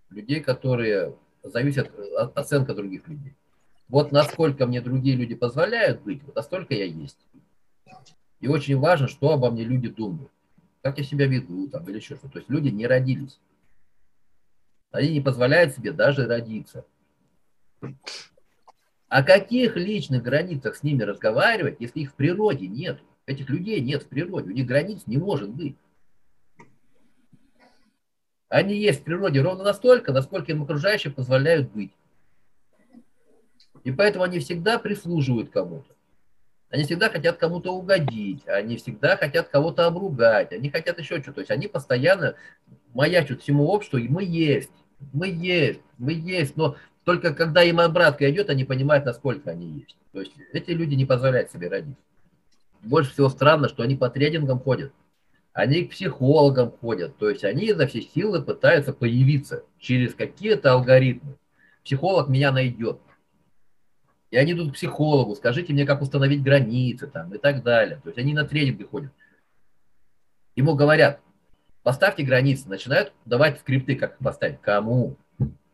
Людей, 0.09 0.41
которые 0.41 1.15
зависят 1.43 1.91
от 2.17 2.37
оценка 2.37 2.75
других 2.75 3.07
людей. 3.07 3.33
Вот 3.87 4.11
насколько 4.11 4.67
мне 4.67 4.81
другие 4.81 5.15
люди 5.15 5.33
позволяют 5.33 6.01
быть, 6.01 6.23
вот 6.23 6.35
настолько 6.35 6.75
я 6.75 6.85
есть. 6.85 7.17
И 8.39 8.47
очень 8.47 8.77
важно, 8.77 9.07
что 9.07 9.31
обо 9.31 9.49
мне 9.49 9.63
люди 9.63 9.89
думают. 9.89 10.31
Как 10.81 10.97
я 10.97 11.03
себя 11.03 11.27
веду 11.27 11.67
там, 11.67 11.87
или 11.89 11.97
еще 11.97 12.15
что-то. 12.15 12.33
То 12.33 12.39
есть 12.39 12.49
люди 12.49 12.69
не 12.69 12.87
родились. 12.87 13.39
Они 14.91 15.13
не 15.13 15.21
позволяют 15.21 15.73
себе 15.73 15.91
даже 15.91 16.25
родиться. 16.25 16.85
О 19.07 19.23
каких 19.23 19.75
личных 19.75 20.23
границах 20.23 20.75
с 20.75 20.83
ними 20.83 21.03
разговаривать, 21.03 21.77
если 21.79 22.01
их 22.01 22.11
в 22.11 22.13
природе 22.13 22.67
нет? 22.67 22.99
Этих 23.25 23.49
людей 23.49 23.81
нет 23.81 24.03
в 24.03 24.07
природе, 24.07 24.49
у 24.49 24.53
них 24.53 24.65
границ 24.65 25.03
не 25.05 25.17
может 25.17 25.49
быть. 25.49 25.75
Они 28.49 28.75
есть 28.75 29.01
в 29.01 29.03
природе 29.03 29.41
ровно 29.41 29.63
настолько, 29.63 30.11
насколько 30.11 30.51
им 30.51 30.63
окружающие 30.63 31.13
позволяют 31.13 31.71
быть. 31.71 31.91
И 33.83 33.91
поэтому 33.91 34.23
они 34.25 34.39
всегда 34.39 34.79
прислуживают 34.79 35.51
кому-то. 35.51 35.93
Они 36.69 36.83
всегда 36.83 37.09
хотят 37.09 37.37
кому-то 37.37 37.73
угодить, 37.73 38.47
они 38.47 38.77
всегда 38.77 39.17
хотят 39.17 39.49
кого-то 39.49 39.87
обругать, 39.87 40.51
они 40.51 40.69
хотят 40.69 40.99
еще 40.99 41.15
что-то. 41.15 41.33
То 41.33 41.39
есть 41.41 41.51
они 41.51 41.67
постоянно 41.67 42.35
маячут 42.93 43.41
всему 43.41 43.67
обществу, 43.67 43.97
и 43.97 44.07
мы 44.07 44.23
есть, 44.23 44.71
мы 45.13 45.27
есть, 45.27 45.81
мы 45.97 46.13
есть. 46.13 46.55
Но 46.57 46.75
только 47.05 47.33
когда 47.33 47.63
им 47.63 47.79
обратка 47.79 48.29
идет, 48.29 48.49
они 48.49 48.65
понимают, 48.65 49.05
насколько 49.05 49.49
они 49.51 49.79
есть. 49.79 49.97
То 50.11 50.19
есть 50.19 50.33
эти 50.53 50.71
люди 50.71 50.95
не 50.95 51.05
позволяют 51.05 51.51
себе 51.51 51.69
родить. 51.69 51.97
Больше 52.81 53.11
всего 53.11 53.29
странно, 53.29 53.67
что 53.67 53.83
они 53.83 53.95
по 53.95 54.09
тренингам 54.09 54.59
ходят, 54.59 54.93
они 55.53 55.85
к 55.85 55.91
психологам 55.91 56.71
ходят, 56.71 57.17
то 57.17 57.29
есть 57.29 57.43
они 57.43 57.73
за 57.73 57.87
все 57.87 58.01
силы 58.01 58.41
пытаются 58.41 58.93
появиться 58.93 59.63
через 59.79 60.13
какие-то 60.13 60.73
алгоритмы. 60.73 61.37
Психолог 61.83 62.29
меня 62.29 62.51
найдет. 62.51 62.99
И 64.31 64.37
они 64.37 64.51
идут 64.51 64.71
к 64.71 64.73
психологу, 64.75 65.35
скажите 65.35 65.73
мне, 65.73 65.85
как 65.85 66.01
установить 66.01 66.43
границы 66.43 67.07
там 67.07 67.33
и 67.33 67.39
так 67.39 67.63
далее. 67.63 67.99
То 68.03 68.09
есть 68.09 68.19
они 68.19 68.33
на 68.33 68.45
тренинги 68.45 68.83
ходят. 68.83 69.11
Ему 70.55 70.75
говорят, 70.75 71.19
поставьте 71.81 72.23
границы, 72.23 72.69
начинают 72.69 73.11
давать 73.25 73.59
скрипты, 73.59 73.95
как 73.95 74.17
поставить. 74.19 74.61
Кому? 74.61 75.17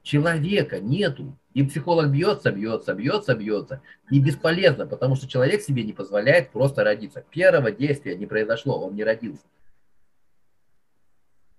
Человека 0.03 0.79
нету. 0.79 1.37
И 1.53 1.63
психолог 1.63 2.11
бьется, 2.11 2.51
бьется, 2.51 2.93
бьется, 2.93 3.35
бьется. 3.35 3.81
И 4.09 4.19
бесполезно, 4.19 4.85
потому 4.85 5.15
что 5.15 5.27
человек 5.27 5.61
себе 5.61 5.83
не 5.83 5.93
позволяет 5.93 6.51
просто 6.51 6.83
родиться. 6.83 7.25
Первого 7.29 7.71
действия 7.71 8.15
не 8.15 8.25
произошло, 8.25 8.85
он 8.85 8.95
не 8.95 9.03
родился. 9.03 9.43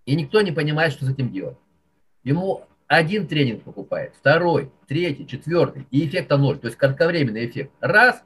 И 0.07 0.15
никто 0.17 0.41
не 0.41 0.53
понимает, 0.53 0.93
что 0.93 1.05
с 1.05 1.11
этим 1.11 1.31
делать. 1.31 1.59
Ему 2.25 2.65
один 2.87 3.27
тренинг 3.27 3.65
покупает, 3.65 4.15
второй, 4.17 4.71
третий, 4.87 5.27
четвертый, 5.27 5.87
и 5.91 6.07
эффекта 6.07 6.37
ноль. 6.37 6.59
То 6.59 6.69
есть 6.69 6.79
кратковременный 6.79 7.47
эффект. 7.47 7.73
Раз, 7.81 8.23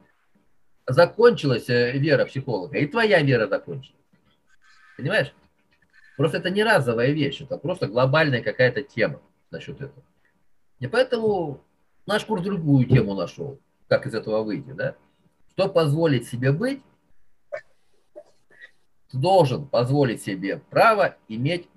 закончилась 0.86 1.68
э, 1.68 1.92
вера 1.98 2.26
психолога, 2.26 2.78
и 2.78 2.86
твоя 2.86 3.22
вера 3.22 3.46
закончилась. 3.46 3.98
Понимаешь? 4.96 5.32
Просто 6.16 6.36
это 6.36 6.50
не 6.50 6.62
разовая 6.62 7.12
вещь, 7.12 7.40
это 7.40 7.56
просто 7.56 7.86
глобальная 7.86 8.42
какая-то 8.42 8.82
тема 8.82 9.22
насчет 9.50 9.76
этого. 9.80 10.04
И 10.78 10.86
поэтому 10.86 11.64
наш 12.06 12.24
курс 12.26 12.42
другую 12.42 12.86
тему 12.86 13.14
нашел, 13.14 13.58
как 13.88 14.06
из 14.06 14.14
этого 14.14 14.42
выйти, 14.42 14.72
да? 14.72 14.96
Что 15.52 15.68
позволить 15.68 16.28
себе 16.28 16.52
быть, 16.52 16.82
должен 19.12 19.66
позволить 19.66 20.22
себе 20.22 20.60
право 20.70 21.16
иметь 21.28 21.68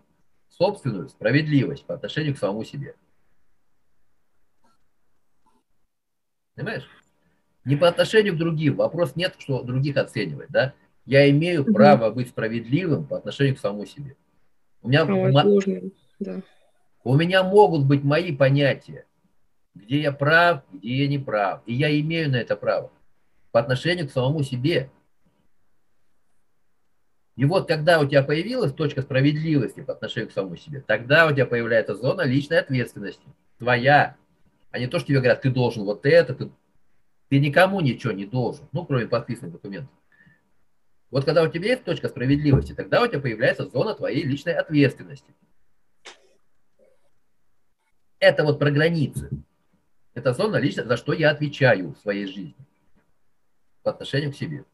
собственную 0.50 1.10
справедливость 1.10 1.86
по 1.86 1.96
отношению 1.96 2.36
к 2.36 2.38
самому 2.38 2.64
себе. 2.64 2.96
Понимаешь? 6.56 6.88
Не 7.66 7.76
по 7.76 7.88
отношению 7.88 8.34
к 8.34 8.38
другим. 8.38 8.76
Вопрос 8.76 9.16
нет, 9.16 9.36
что 9.40 9.64
других 9.64 9.98
оценивать, 9.98 10.50
да? 10.50 10.74
Я 11.06 11.30
имею 11.30 11.64
угу. 11.64 11.74
право 11.74 12.12
быть 12.12 12.30
справедливым 12.30 13.06
по 13.06 13.18
отношению 13.18 13.56
к 13.56 13.60
самому 13.60 13.86
себе. 13.86 14.16
У 14.82 14.90
меня, 14.90 15.06
Ой, 15.06 15.92
да. 16.20 16.42
у 17.04 17.16
меня 17.16 17.44
могут 17.44 17.86
быть 17.86 18.04
мои 18.04 18.36
понятия, 18.36 19.06
где 19.74 20.02
я 20.02 20.12
прав, 20.12 20.64
где 20.72 21.04
я 21.04 21.08
не 21.08 21.20
прав. 21.20 21.62
И 21.66 21.74
я 21.74 21.98
имею 22.00 22.30
на 22.32 22.36
это 22.36 22.56
право 22.56 22.92
по 23.52 23.60
отношению 23.60 24.08
к 24.08 24.12
самому 24.12 24.44
себе. 24.44 24.90
И 27.36 27.46
вот 27.46 27.68
когда 27.68 28.00
у 28.00 28.06
тебя 28.06 28.24
появилась 28.24 28.74
точка 28.74 29.02
справедливости 29.02 29.82
по 29.82 29.94
отношению 29.94 30.30
к 30.30 30.34
самому 30.34 30.56
себе, 30.56 30.82
тогда 30.82 31.26
у 31.28 31.32
тебя 31.32 31.48
появляется 31.48 31.96
зона 31.96 32.22
личной 32.22 32.60
ответственности, 32.60 33.26
твоя, 33.58 34.18
а 34.72 34.80
не 34.80 34.88
то, 34.88 35.00
что 35.00 35.08
тебе 35.08 35.18
говорят, 35.18 35.42
ты 35.42 35.50
должен 35.50 35.84
вот 35.84 36.06
это, 36.06 36.36
ты, 36.36 36.52
ты 37.30 37.40
никому 37.40 37.82
ничего 37.82 38.14
не 38.14 38.26
должен, 38.26 38.68
ну, 38.72 38.86
кроме 38.86 39.08
подписанных 39.08 39.54
документов. 39.54 39.90
Вот 41.10 41.26
когда 41.26 41.44
у 41.44 41.48
тебя 41.48 41.70
есть 41.70 41.84
точка 41.84 42.10
справедливости, 42.10 42.74
тогда 42.74 43.02
у 43.02 43.08
тебя 43.08 43.20
появляется 43.20 43.68
зона 43.68 43.96
твоей 43.96 44.24
личной 44.24 44.54
ответственности. 44.54 45.34
Это 48.20 48.44
вот 48.44 48.58
про 48.58 48.72
границы. 48.72 49.30
Это 50.14 50.34
зона 50.34 50.58
лично, 50.58 50.86
за 50.86 50.98
что 50.98 51.14
я 51.14 51.32
отвечаю 51.32 51.94
в 51.94 52.00
своей 52.00 52.26
жизни 52.26 52.56
по 53.82 53.92
отношению 53.92 54.32
к 54.32 54.36
себе. 54.36 54.66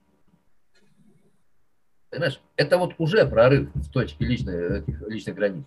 Понимаешь? 2.09 2.41
Это 2.55 2.77
вот 2.77 2.95
уже 2.97 3.25
прорыв 3.25 3.69
в 3.73 3.91
точке 3.91 4.25
личной, 4.25 4.83
личных 5.07 5.35
границ. 5.35 5.65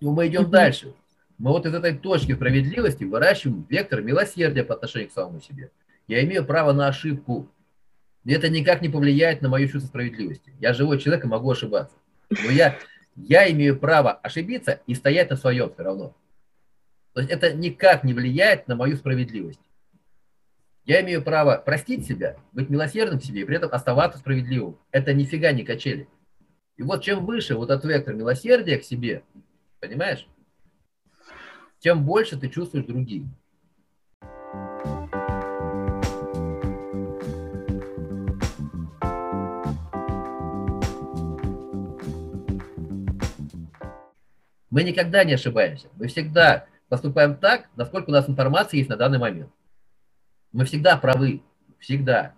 И 0.00 0.06
мы 0.06 0.26
идем 0.26 0.50
дальше. 0.50 0.92
Мы 1.38 1.50
вот 1.50 1.66
из 1.66 1.74
этой 1.74 1.96
точки 1.96 2.34
справедливости 2.34 3.04
выращиваем 3.04 3.66
вектор 3.68 4.02
милосердия 4.02 4.64
по 4.64 4.74
отношению 4.74 5.08
к 5.10 5.12
самому 5.12 5.40
себе. 5.40 5.70
Я 6.06 6.22
имею 6.24 6.44
право 6.44 6.72
на 6.72 6.88
ошибку. 6.88 7.48
И 8.24 8.32
это 8.32 8.48
никак 8.48 8.82
не 8.82 8.88
повлияет 8.88 9.42
на 9.42 9.48
мою 9.48 9.68
чувство 9.68 9.88
справедливости. 9.88 10.52
Я 10.60 10.72
живой 10.72 10.98
человек 10.98 11.24
и 11.24 11.28
могу 11.28 11.50
ошибаться. 11.50 11.96
Но 12.30 12.50
я, 12.50 12.78
я 13.16 13.50
имею 13.50 13.78
право 13.78 14.12
ошибиться 14.12 14.80
и 14.86 14.94
стоять 14.94 15.30
на 15.30 15.36
своем 15.36 15.72
все 15.72 15.82
равно. 15.82 16.14
То 17.12 17.20
есть 17.20 17.32
это 17.32 17.52
никак 17.52 18.02
не 18.02 18.14
влияет 18.14 18.66
на 18.66 18.76
мою 18.76 18.96
справедливость. 18.96 19.60
Я 20.84 21.00
имею 21.00 21.22
право 21.22 21.56
простить 21.56 22.06
себя, 22.06 22.36
быть 22.52 22.68
милосердным 22.68 23.18
к 23.18 23.24
себе 23.24 23.40
и 23.40 23.44
при 23.44 23.56
этом 23.56 23.70
оставаться 23.72 24.18
справедливым. 24.18 24.78
Это 24.90 25.14
нифига 25.14 25.50
не 25.52 25.64
качели. 25.64 26.08
И 26.76 26.82
вот 26.82 27.02
чем 27.02 27.24
выше 27.24 27.54
вот 27.54 27.70
этот 27.70 27.86
вектор 27.86 28.14
милосердия 28.14 28.76
к 28.76 28.84
себе, 28.84 29.22
понимаешь, 29.80 30.26
тем 31.78 32.04
больше 32.04 32.38
ты 32.38 32.50
чувствуешь 32.50 32.84
других. 32.84 33.22
Мы 44.68 44.82
никогда 44.82 45.24
не 45.24 45.32
ошибаемся. 45.32 45.88
Мы 45.96 46.08
всегда 46.08 46.66
поступаем 46.90 47.36
так, 47.36 47.70
насколько 47.76 48.10
у 48.10 48.12
нас 48.12 48.28
информации 48.28 48.78
есть 48.78 48.90
на 48.90 48.96
данный 48.96 49.18
момент. 49.18 49.50
Мы 50.54 50.64
всегда 50.64 50.96
правы. 50.96 51.42
Всегда. 51.80 52.32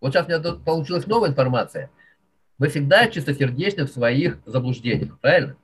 Вот 0.00 0.12
сейчас 0.12 0.26
у 0.26 0.28
меня 0.28 0.38
тут 0.38 0.64
получилась 0.64 1.06
новая 1.06 1.30
информация. 1.30 1.90
Мы 2.58 2.68
всегда 2.68 3.08
чистосердечны 3.08 3.86
в 3.86 3.90
своих 3.90 4.38
заблуждениях, 4.44 5.18
правильно? 5.18 5.56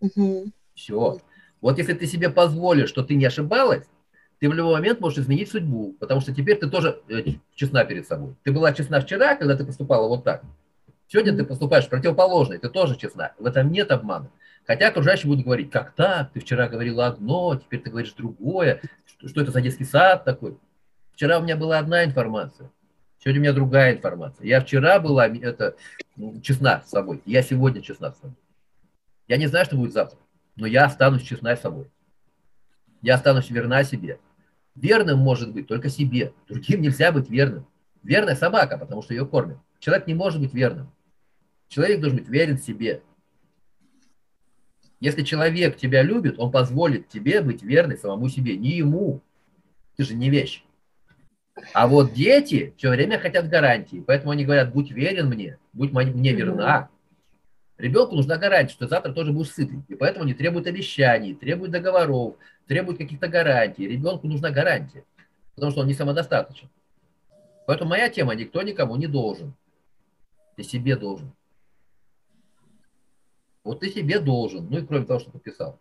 Угу. 0.00 0.52
Все. 0.74 1.18
Вот 1.62 1.78
если 1.78 1.94
ты 1.94 2.06
себе 2.06 2.28
позволишь, 2.28 2.90
что 2.90 3.02
ты 3.02 3.14
не 3.14 3.24
ошибалась, 3.24 3.86
ты 4.40 4.50
в 4.50 4.52
любой 4.52 4.74
момент 4.74 5.00
можешь 5.00 5.20
изменить 5.20 5.50
судьбу, 5.50 5.96
потому 5.98 6.20
что 6.20 6.34
теперь 6.34 6.58
ты 6.58 6.68
тоже 6.68 7.00
э, 7.08 7.22
честна 7.54 7.84
перед 7.86 8.06
собой. 8.06 8.36
Ты 8.44 8.52
была 8.52 8.74
честна 8.74 9.00
вчера, 9.00 9.36
когда 9.36 9.56
ты 9.56 9.64
поступала 9.64 10.06
вот 10.06 10.22
так. 10.22 10.42
Сегодня 11.08 11.34
ты 11.34 11.44
поступаешь 11.44 11.88
противоположно, 11.88 12.58
ты 12.58 12.68
тоже 12.68 12.96
честна. 12.98 13.32
В 13.38 13.46
этом 13.46 13.72
нет 13.72 13.90
обмана. 13.90 14.30
Хотя 14.66 14.88
окружающие 14.88 15.28
будут 15.28 15.46
говорить, 15.46 15.70
как 15.70 15.94
так, 15.94 16.30
ты 16.32 16.40
вчера 16.40 16.68
говорила 16.68 17.06
одно, 17.06 17.56
теперь 17.56 17.80
ты 17.80 17.88
говоришь 17.88 18.12
другое, 18.12 18.82
что, 19.06 19.28
что 19.28 19.40
это 19.40 19.50
за 19.50 19.62
детский 19.62 19.84
сад 19.84 20.24
такой. 20.24 20.58
Вчера 21.16 21.38
у 21.38 21.42
меня 21.42 21.56
была 21.56 21.78
одна 21.78 22.04
информация, 22.04 22.70
сегодня 23.18 23.40
у 23.40 23.44
меня 23.44 23.52
другая 23.54 23.96
информация. 23.96 24.46
Я 24.46 24.60
вчера 24.60 25.00
была 25.00 25.26
это, 25.26 25.74
честна 26.42 26.82
с 26.84 26.90
собой, 26.90 27.22
я 27.24 27.40
сегодня 27.40 27.80
честна 27.80 28.12
с 28.12 28.18
собой. 28.18 28.36
Я 29.26 29.38
не 29.38 29.46
знаю, 29.46 29.64
что 29.64 29.76
будет 29.76 29.94
завтра, 29.94 30.18
но 30.56 30.66
я 30.66 30.84
останусь 30.84 31.22
честна 31.22 31.56
с 31.56 31.62
собой. 31.62 31.90
Я 33.00 33.14
останусь 33.14 33.48
верна 33.48 33.82
себе. 33.82 34.20
Верным 34.74 35.18
может 35.18 35.54
быть 35.54 35.66
только 35.66 35.88
себе. 35.88 36.34
Другим 36.48 36.82
нельзя 36.82 37.12
быть 37.12 37.30
верным. 37.30 37.66
Верная 38.02 38.36
собака, 38.36 38.76
потому 38.76 39.00
что 39.00 39.14
ее 39.14 39.24
кормят. 39.24 39.56
Человек 39.78 40.06
не 40.06 40.14
может 40.14 40.38
быть 40.38 40.52
верным. 40.52 40.92
Человек 41.68 42.00
должен 42.00 42.18
быть 42.18 42.28
верен 42.28 42.58
себе. 42.58 43.02
Если 45.00 45.22
человек 45.22 45.78
тебя 45.78 46.02
любит, 46.02 46.38
он 46.38 46.50
позволит 46.50 47.08
тебе 47.08 47.40
быть 47.40 47.62
верной 47.62 47.96
самому 47.96 48.28
себе, 48.28 48.58
не 48.58 48.72
ему. 48.72 49.22
Ты 49.96 50.04
же 50.04 50.14
не 50.14 50.28
вещь. 50.28 50.65
А 51.72 51.86
вот 51.86 52.12
дети 52.12 52.74
все 52.76 52.90
время 52.90 53.18
хотят 53.18 53.48
гарантии, 53.48 54.02
поэтому 54.06 54.32
они 54.32 54.44
говорят, 54.44 54.72
будь 54.72 54.90
верен 54.90 55.28
мне, 55.28 55.58
будь 55.72 55.92
мне 55.92 56.32
верна. 56.32 56.90
Ребенку 57.78 58.14
нужна 58.14 58.36
гарантия, 58.38 58.72
что 58.72 58.88
завтра 58.88 59.12
тоже 59.12 59.32
будешь 59.32 59.50
сытый. 59.50 59.82
И 59.88 59.94
поэтому 59.94 60.24
они 60.24 60.34
требуют 60.34 60.66
обещаний, 60.66 61.34
требуют 61.34 61.72
договоров, 61.72 62.36
требуют 62.66 62.98
каких-то 62.98 63.28
гарантий. 63.28 63.86
Ребенку 63.86 64.26
нужна 64.26 64.50
гарантия, 64.50 65.04
потому 65.54 65.72
что 65.72 65.82
он 65.82 65.86
не 65.86 65.94
самодостаточен. 65.94 66.70
Поэтому 67.66 67.90
моя 67.90 68.08
тема 68.08 68.34
никто 68.34 68.62
никому 68.62 68.96
не 68.96 69.06
должен. 69.06 69.54
Ты 70.56 70.62
себе 70.62 70.96
должен. 70.96 71.32
Вот 73.62 73.80
ты 73.80 73.90
себе 73.90 74.20
должен, 74.20 74.68
ну 74.70 74.78
и 74.78 74.86
кроме 74.86 75.04
того, 75.04 75.20
что 75.20 75.30
подписал. 75.30 75.78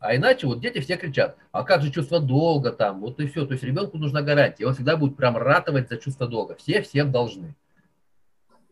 А 0.00 0.16
иначе 0.16 0.46
вот 0.46 0.60
дети 0.60 0.80
все 0.80 0.96
кричат, 0.96 1.36
а 1.52 1.62
как 1.62 1.82
же 1.82 1.92
чувство 1.92 2.20
долга 2.20 2.72
там, 2.72 3.00
вот 3.00 3.20
и 3.20 3.26
все. 3.26 3.44
То 3.44 3.52
есть 3.52 3.62
ребенку 3.62 3.98
нужна 3.98 4.22
гарантия, 4.22 4.66
он 4.66 4.72
всегда 4.72 4.96
будет 4.96 5.14
прям 5.14 5.36
ратовать 5.36 5.90
за 5.90 5.98
чувство 5.98 6.26
долга. 6.26 6.56
Все 6.56 6.80
всем 6.80 7.12
должны. 7.12 7.54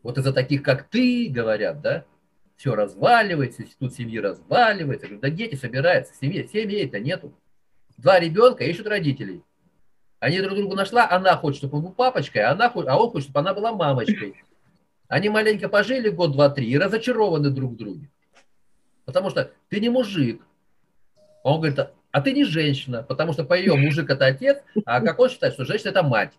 Вот 0.01 0.17
из-за 0.17 0.33
таких, 0.33 0.63
как 0.63 0.89
ты, 0.89 1.29
говорят, 1.29 1.81
да, 1.81 2.03
все 2.55 2.73
разваливается, 2.73 3.61
институт 3.61 3.93
семьи 3.93 4.17
разваливается. 4.17 5.05
Я 5.05 5.09
говорю, 5.09 5.21
да 5.21 5.29
дети 5.29 5.53
собираются, 5.53 6.15
семьи, 6.19 6.49
семьи-то 6.51 6.99
нету. 6.99 7.31
Два 7.97 8.19
ребенка 8.19 8.63
ищут 8.63 8.87
родителей. 8.87 9.43
Они 10.19 10.41
друг 10.41 10.57
друга 10.57 10.75
нашла, 10.75 11.07
она 11.09 11.37
хочет, 11.37 11.59
чтобы 11.59 11.77
он 11.77 11.83
был 11.83 11.91
папочкой, 11.91 12.41
а, 12.41 12.51
она, 12.51 12.71
а 12.73 12.99
он 12.99 13.11
хочет, 13.11 13.29
чтобы 13.29 13.41
она 13.41 13.53
была 13.53 13.71
мамочкой. 13.71 14.33
Они 15.07 15.29
маленько 15.29 15.69
пожили 15.69 16.09
год, 16.09 16.31
два, 16.31 16.49
три 16.49 16.69
и 16.69 16.77
разочарованы 16.77 17.51
друг 17.51 17.73
в 17.73 17.75
друге. 17.77 18.09
Потому 19.05 19.29
что 19.29 19.51
ты 19.69 19.79
не 19.79 19.89
мужик. 19.89 20.41
Он 21.43 21.59
говорит, 21.59 21.79
а 22.11 22.21
ты 22.21 22.33
не 22.33 22.43
женщина, 22.43 23.03
потому 23.03 23.33
что 23.33 23.43
по 23.43 23.53
ее 23.53 23.75
мужик 23.75 24.09
это 24.09 24.25
отец, 24.25 24.61
а 24.85 25.01
как 25.01 25.19
он 25.19 25.29
считает, 25.29 25.53
что 25.53 25.65
женщина 25.65 25.89
это 25.89 26.03
мать. 26.03 26.33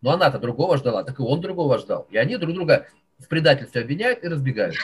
Но 0.00 0.12
она-то 0.12 0.38
другого 0.38 0.78
ждала, 0.78 1.04
так 1.04 1.18
и 1.18 1.22
он 1.22 1.40
другого 1.40 1.78
ждал. 1.78 2.06
И 2.10 2.16
они 2.16 2.36
друг 2.36 2.54
друга 2.54 2.86
в 3.18 3.28
предательстве 3.28 3.82
обвиняют 3.82 4.24
и 4.24 4.28
разбегаются. 4.28 4.80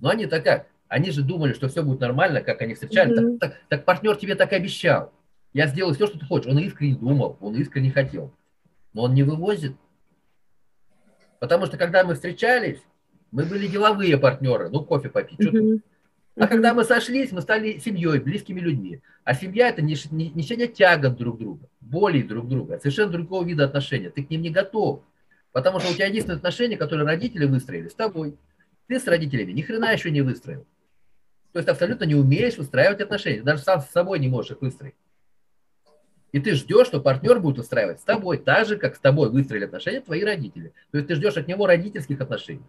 Но 0.00 0.08
они 0.10 0.26
так 0.26 0.42
как? 0.42 0.66
Они 0.88 1.10
же 1.10 1.22
думали, 1.22 1.52
что 1.52 1.68
все 1.68 1.82
будет 1.82 2.00
нормально, 2.00 2.42
как 2.42 2.60
они 2.60 2.74
встречались. 2.74 3.16
Mm-hmm. 3.16 3.38
Так, 3.38 3.50
так, 3.52 3.60
так 3.68 3.84
партнер 3.84 4.16
тебе 4.16 4.34
так 4.34 4.52
и 4.52 4.56
обещал. 4.56 5.12
Я 5.54 5.66
сделаю 5.66 5.94
все, 5.94 6.06
что 6.06 6.18
ты 6.18 6.26
хочешь. 6.26 6.50
Он 6.50 6.58
искренне 6.58 6.96
думал, 6.96 7.38
он 7.40 7.54
искренне 7.54 7.90
хотел. 7.90 8.32
Но 8.92 9.04
он 9.04 9.14
не 9.14 9.22
вывозит. 9.22 9.76
Потому 11.38 11.66
что 11.66 11.76
когда 11.78 12.04
мы 12.04 12.14
встречались, 12.14 12.82
мы 13.30 13.44
были 13.44 13.68
деловые 13.68 14.18
партнеры. 14.18 14.68
Ну, 14.68 14.84
кофе 14.84 15.08
попить, 15.08 15.40
mm-hmm. 15.40 15.80
А 16.36 16.46
когда 16.46 16.72
мы 16.72 16.84
сошлись, 16.84 17.30
мы 17.30 17.42
стали 17.42 17.78
семьей, 17.78 18.18
близкими 18.18 18.58
людьми. 18.58 19.00
А 19.24 19.34
семья– 19.34 19.68
это 19.70 19.82
несение 19.82 20.66
тягот 20.66 21.16
друг 21.16 21.38
друга, 21.38 21.68
боли 21.80 22.22
друг 22.22 22.48
друга, 22.48 22.78
совершенно 22.78 23.12
другого 23.12 23.44
вида 23.44 23.64
отношения. 23.64 24.08
Ты 24.08 24.24
к 24.24 24.30
ним 24.30 24.40
не 24.40 24.50
готов. 24.50 25.02
Потому 25.52 25.80
что 25.80 25.90
у 25.90 25.94
тебя 25.94 26.06
единственное 26.06 26.38
отношение, 26.38 26.78
которое 26.78 27.04
родители 27.04 27.44
выстроили 27.44 27.88
с 27.88 27.94
тобой. 27.94 28.38
Ты 28.86 28.98
с 28.98 29.06
родителями 29.06 29.52
ни 29.52 29.60
хрена 29.60 29.92
еще 29.92 30.10
не 30.10 30.22
выстроил. 30.22 30.66
То 31.52 31.58
есть 31.58 31.68
абсолютно 31.68 32.04
не 32.04 32.14
умеешь 32.14 32.56
выстраивать 32.56 33.02
отношения. 33.02 33.42
Даже 33.42 33.62
сам 33.62 33.82
с 33.82 33.90
собой 33.90 34.18
не 34.18 34.28
можешь 34.28 34.52
их 34.52 34.62
выстроить. 34.62 34.94
И 36.32 36.40
ты 36.40 36.54
ждешь, 36.54 36.86
что 36.86 36.98
партнер 36.98 37.40
будет 37.40 37.58
устраивать 37.58 38.00
с 38.00 38.04
тобой 38.04 38.38
так 38.38 38.66
же, 38.66 38.78
как 38.78 38.96
с 38.96 38.98
тобой 38.98 39.28
выстроили 39.28 39.66
отношения 39.66 40.00
твои 40.00 40.24
родители. 40.24 40.72
То 40.90 40.96
есть 40.96 41.08
ты 41.08 41.14
ждешь 41.14 41.36
от 41.36 41.46
него 41.46 41.66
родительских 41.66 42.22
отношений. 42.22 42.64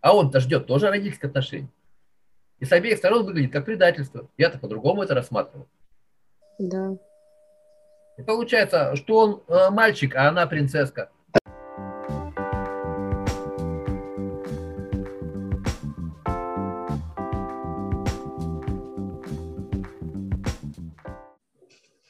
А 0.00 0.16
он-то 0.16 0.40
ждет 0.40 0.66
тоже 0.66 0.88
родительских 0.88 1.26
отношений. 1.26 1.68
И 2.62 2.64
с 2.64 2.70
обеих 2.70 2.98
сторон 2.98 3.26
выглядит 3.26 3.52
как 3.52 3.64
предательство. 3.64 4.30
Я-то 4.38 4.56
по-другому 4.56 5.02
это 5.02 5.16
рассматривал. 5.16 5.66
Да. 6.60 6.96
И 8.16 8.22
получается, 8.22 8.94
что 8.94 9.16
он 9.16 9.42
э, 9.48 9.70
мальчик, 9.70 10.14
а 10.14 10.28
она 10.28 10.46
принцесска. 10.46 11.10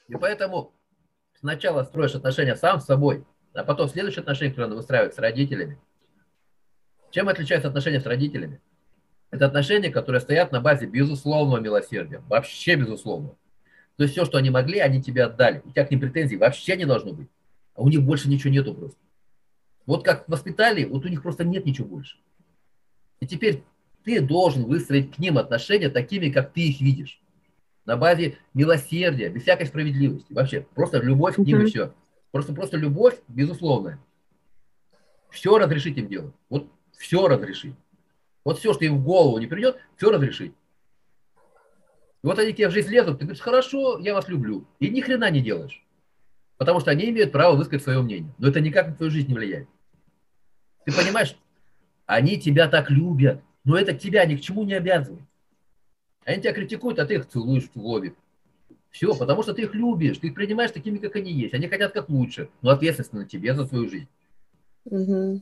И 0.07 0.15
поэтому 0.21 0.75
сначала 1.41 1.85
строишь 1.85 2.15
отношения 2.15 2.57
сам 2.57 2.79
с 2.79 2.85
собой, 2.85 3.25
а 3.55 3.65
потом 3.65 3.89
следующие 3.89 4.21
отношения, 4.21 4.51
которые 4.51 4.67
надо 4.67 4.77
выстраивать 4.77 5.15
с 5.15 5.19
родителями. 5.19 5.81
Чем 7.11 7.31
отличаются 7.31 7.69
отношения 7.69 8.01
с 8.01 8.07
родителями? 8.07 8.61
Это 9.33 9.47
отношения, 9.47 9.91
которые 9.91 10.21
стоят 10.21 10.53
на 10.53 10.61
базе 10.61 10.87
безусловного 10.87 11.59
милосердия. 11.59 12.23
Вообще 12.29 12.77
безусловно. 12.77 13.31
То 13.97 14.05
есть 14.05 14.13
все, 14.13 14.27
что 14.27 14.37
они 14.37 14.51
могли, 14.51 14.79
они 14.79 15.03
тебе 15.03 15.25
отдали. 15.25 15.63
У 15.65 15.71
тебя 15.71 15.87
к 15.87 15.91
ним 15.91 16.01
претензий 16.01 16.37
вообще 16.37 16.77
не 16.77 16.85
должно 16.85 17.15
быть. 17.15 17.29
А 17.75 17.81
у 17.81 17.89
них 17.89 18.03
больше 18.03 18.29
ничего 18.29 18.53
нету 18.53 18.75
просто. 18.75 18.99
Вот 19.87 20.05
как 20.05 20.29
воспитали, 20.29 20.85
вот 20.85 21.07
у 21.07 21.09
них 21.09 21.23
просто 21.23 21.45
нет 21.45 21.65
ничего 21.65 21.89
больше. 21.89 22.19
И 23.21 23.27
теперь 23.27 23.65
ты 24.05 24.21
должен 24.21 24.65
выстроить 24.65 25.15
к 25.15 25.19
ним 25.19 25.39
отношения 25.39 25.89
такими, 25.89 26.29
как 26.29 26.53
ты 26.53 26.69
их 26.69 26.83
видишь. 26.83 27.19
На 27.87 27.97
базе 27.97 28.37
милосердия, 28.53 29.31
без 29.31 29.43
всякой 29.43 29.67
справедливости. 29.67 30.31
Вообще, 30.31 30.67
просто 30.75 30.99
любовь 30.99 31.37
к 31.37 31.39
ним 31.39 31.61
mm-hmm. 31.61 31.65
и 31.65 31.67
все. 31.71 31.95
Просто, 32.33 32.53
просто 32.53 32.77
любовь, 32.77 33.19
безусловная. 33.29 33.99
Все 35.31 35.57
разрешить 35.57 35.97
им 35.97 36.09
делать. 36.09 36.35
Вот 36.51 36.69
все 36.93 37.27
разрешить. 37.27 37.75
Вот 38.45 38.59
все, 38.59 38.73
что 38.73 38.85
им 38.85 38.99
в 38.99 39.05
голову 39.05 39.39
не 39.39 39.47
придет, 39.47 39.79
все 39.97 40.11
разрешить. 40.11 40.53
И 42.23 42.27
вот 42.27 42.39
они 42.39 42.53
тебе 42.53 42.69
в 42.69 42.73
жизнь 42.73 42.91
лезут, 42.91 43.19
ты 43.19 43.25
говоришь, 43.25 43.43
хорошо, 43.43 43.99
я 43.99 44.15
вас 44.15 44.29
люблю. 44.29 44.65
И 44.79 44.89
ни 44.89 45.01
хрена 45.01 45.31
не 45.31 45.41
делаешь. 45.41 45.85
Потому 46.57 46.81
что 46.81 46.91
они 46.91 47.11
имеют 47.11 47.33
право 47.33 47.57
высказать 47.57 47.83
свое 47.83 48.01
мнение. 48.01 48.33
Но 48.39 48.49
это 48.49 48.61
никак 48.61 48.89
на 48.89 48.95
твою 48.95 49.11
жизнь 49.11 49.29
не 49.29 49.35
влияет. 49.35 49.69
Ты 50.85 50.93
понимаешь, 50.93 51.37
они 52.07 52.39
тебя 52.39 52.69
так 52.69 52.91
любят, 52.91 53.43
но 53.65 53.77
это 53.77 53.95
тебя 53.95 54.25
ни 54.25 54.37
к 54.37 54.41
чему 54.41 54.65
не 54.65 54.75
обязывает. 54.75 55.23
Они 56.25 56.41
тебя 56.41 56.53
критикуют, 56.53 56.99
а 56.99 57.07
ты 57.07 57.15
их 57.15 57.29
целуешь 57.29 57.69
в 57.75 57.77
лобик. 57.77 58.17
Все, 58.91 59.17
потому 59.17 59.43
что 59.43 59.55
ты 59.55 59.63
их 59.63 59.75
любишь, 59.75 60.19
ты 60.19 60.29
их 60.29 60.35
принимаешь 60.35 60.71
такими, 60.71 60.99
как 60.99 61.17
они 61.17 61.33
есть. 61.33 61.55
Они 61.55 61.67
хотят 61.67 61.93
как 61.93 62.09
лучше, 62.09 62.49
но 62.61 62.71
ответственность 62.71 63.13
на 63.13 63.25
тебе 63.25 63.55
за 63.55 63.67
свою 63.67 63.89
жизнь. 63.89 64.09
Угу. 64.85 65.41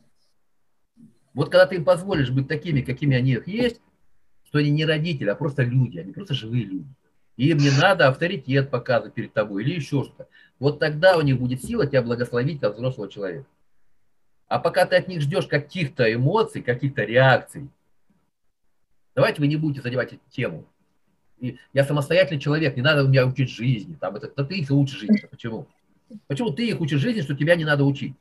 Вот 1.35 1.51
когда 1.51 1.67
ты 1.67 1.77
им 1.77 1.85
позволишь 1.85 2.31
быть 2.31 2.49
такими, 2.49 2.81
какими 2.81 3.17
они 3.17 3.33
их 3.33 3.47
есть, 3.47 3.81
что 4.45 4.59
они 4.59 4.71
не 4.71 4.85
родители, 4.85 5.29
а 5.29 5.35
просто 5.35 5.63
люди, 5.63 5.99
они 5.99 6.13
просто 6.13 6.35
живые 6.35 6.65
люди. 6.65 6.89
И 7.37 7.49
им 7.51 7.59
не 7.59 7.71
надо 7.71 8.09
авторитет 8.09 8.71
показывать 8.71 9.15
перед 9.15 9.33
тобой 9.33 9.63
или 9.63 9.75
еще 9.75 10.05
что-то. 10.05 10.29
Вот 10.59 10.79
тогда 10.79 11.17
у 11.17 11.23
них 11.23 11.39
будет 11.39 11.63
сила 11.63 11.87
тебя 11.87 12.03
благословить 12.03 12.61
как 12.61 12.75
взрослого 12.75 13.09
человека. 13.09 13.47
А 14.49 14.59
пока 14.59 14.85
ты 14.85 14.97
от 14.97 15.07
них 15.07 15.23
ждешь 15.23 15.47
каких-то 15.47 16.13
эмоций, 16.13 16.61
каких-то 16.61 17.05
реакций, 17.05 17.71
давайте 19.15 19.41
вы 19.41 19.47
не 19.47 19.57
будете 19.57 19.81
задевать 19.81 20.13
эту 20.13 20.23
тему. 20.29 20.67
И 21.39 21.57
я 21.73 21.85
самостоятельный 21.85 22.41
человек, 22.41 22.77
не 22.77 22.83
надо 22.83 23.09
меня 23.09 23.27
учить 23.27 23.51
жизни. 23.51 23.95
Там, 23.95 24.17
это, 24.17 24.31
да 24.37 24.45
ты 24.45 24.59
их 24.59 24.71
учишь 24.71 24.99
жизни. 24.99 25.27
Почему? 25.31 25.67
Почему 26.27 26.51
ты 26.51 26.69
их 26.69 26.81
учишь 26.81 27.01
жизни, 27.01 27.23
что 27.23 27.37
тебя 27.37 27.55
не 27.55 27.65
надо 27.65 27.85
учить? 27.85 28.15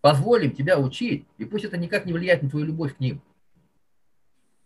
Позволим 0.00 0.52
тебя 0.52 0.78
учить, 0.78 1.26
и 1.36 1.44
пусть 1.44 1.64
это 1.64 1.76
никак 1.76 2.06
не 2.06 2.12
влияет 2.12 2.42
на 2.42 2.50
твою 2.50 2.66
любовь 2.66 2.96
к 2.96 3.00
ним. 3.00 3.20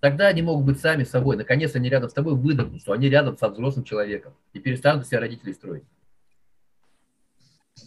Тогда 0.00 0.28
они 0.28 0.42
могут 0.42 0.66
быть 0.66 0.80
сами 0.80 1.02
собой. 1.02 1.36
Наконец 1.36 1.74
они 1.74 1.88
рядом 1.88 2.10
с 2.10 2.12
тобой 2.12 2.34
выдохнут, 2.34 2.82
что 2.82 2.92
они 2.92 3.08
рядом 3.08 3.36
со 3.38 3.48
взрослым 3.48 3.84
человеком 3.84 4.34
и 4.52 4.60
перестанут 4.60 5.06
себя 5.06 5.20
родителей 5.20 5.54
строить. 5.54 5.84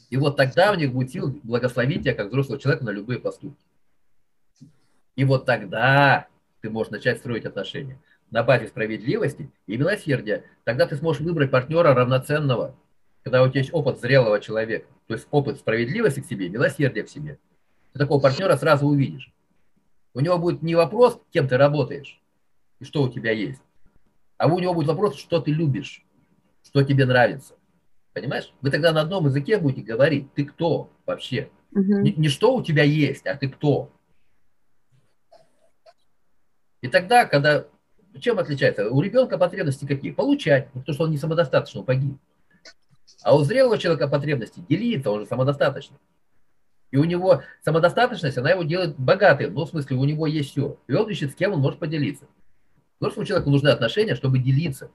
И 0.09 0.17
вот 0.17 0.35
тогда 0.35 0.71
у 0.71 0.75
них 0.75 0.91
будет 0.91 1.11
сила 1.11 1.33
благословить 1.43 2.01
тебя 2.01 2.15
как 2.15 2.27
взрослого 2.27 2.59
человека 2.59 2.85
на 2.85 2.89
любые 2.89 3.19
поступки. 3.19 3.63
И 5.15 5.23
вот 5.23 5.45
тогда 5.45 6.27
ты 6.61 6.69
можешь 6.69 6.91
начать 6.91 7.19
строить 7.19 7.45
отношения 7.45 7.99
на 8.31 8.43
базе 8.43 8.67
справедливости 8.67 9.49
и 9.67 9.77
милосердия. 9.77 10.43
Тогда 10.63 10.85
ты 10.85 10.95
сможешь 10.97 11.21
выбрать 11.21 11.51
партнера 11.51 11.93
равноценного, 11.93 12.75
когда 13.27 13.43
у 13.43 13.49
тебя 13.49 13.59
есть 13.59 13.73
опыт 13.73 13.99
зрелого 13.99 14.39
человека, 14.39 14.87
то 15.07 15.13
есть 15.13 15.27
опыт 15.31 15.57
справедливости 15.57 16.21
к 16.21 16.25
себе, 16.25 16.47
милосердия 16.47 17.03
к 17.03 17.09
себе, 17.09 17.37
ты 17.91 17.99
такого 17.99 18.21
партнера 18.21 18.55
сразу 18.55 18.87
увидишь. 18.87 19.33
У 20.13 20.21
него 20.21 20.37
будет 20.37 20.61
не 20.61 20.75
вопрос, 20.75 21.19
кем 21.33 21.45
ты 21.49 21.57
работаешь 21.57 22.21
и 22.79 22.85
что 22.85 23.03
у 23.03 23.09
тебя 23.09 23.31
есть, 23.31 23.61
а 24.37 24.47
у 24.47 24.57
него 24.59 24.73
будет 24.73 24.87
вопрос, 24.87 25.17
что 25.17 25.41
ты 25.41 25.51
любишь, 25.51 26.05
что 26.63 26.83
тебе 26.83 27.05
нравится. 27.05 27.55
Понимаешь? 28.13 28.53
Вы 28.61 28.71
тогда 28.71 28.93
на 28.93 29.01
одном 29.01 29.25
языке 29.25 29.57
будете 29.57 29.81
говорить, 29.81 30.33
ты 30.33 30.45
кто 30.45 30.89
вообще. 31.05 31.49
Угу. 31.73 31.81
Не, 31.81 32.13
не 32.13 32.29
что 32.29 32.55
у 32.55 32.63
тебя 32.63 32.83
есть, 32.83 33.27
а 33.27 33.35
ты 33.35 33.49
кто. 33.49 33.91
И 36.79 36.87
тогда, 36.87 37.25
когда 37.25 37.65
Чем 38.21 38.39
отличается? 38.39 38.89
У 38.89 39.01
ребенка 39.01 39.37
потребности 39.37 39.85
какие? 39.85 40.11
Получать, 40.11 40.67
потому 40.71 40.93
что 40.93 41.03
он 41.03 41.11
не 41.11 41.17
самодостаточный, 41.17 41.81
он 41.81 41.85
погиб. 41.85 42.17
А 43.23 43.35
у 43.35 43.43
зрелого 43.43 43.77
человека 43.77 44.07
потребности 44.07 44.63
делиться, 44.67 45.11
он 45.11 45.21
же 45.21 45.25
самодостаточный. 45.25 45.97
И 46.91 46.97
у 46.97 47.03
него 47.03 47.43
самодостаточность, 47.63 48.37
она 48.37 48.51
его 48.51 48.63
делает 48.63 48.97
богатым. 48.97 49.53
Ну, 49.53 49.65
в 49.65 49.69
смысле, 49.69 49.97
у 49.97 50.05
него 50.05 50.27
есть 50.27 50.51
все. 50.51 50.77
И 50.87 50.93
он 50.93 51.09
ищет, 51.09 51.31
с 51.31 51.35
кем 51.35 51.53
он 51.53 51.59
может 51.59 51.79
поделиться. 51.79 52.25
Взрослому 52.99 53.25
человеку 53.25 53.49
нужны 53.49 53.69
отношения, 53.69 54.15
чтобы 54.15 54.39
делиться. 54.39 54.89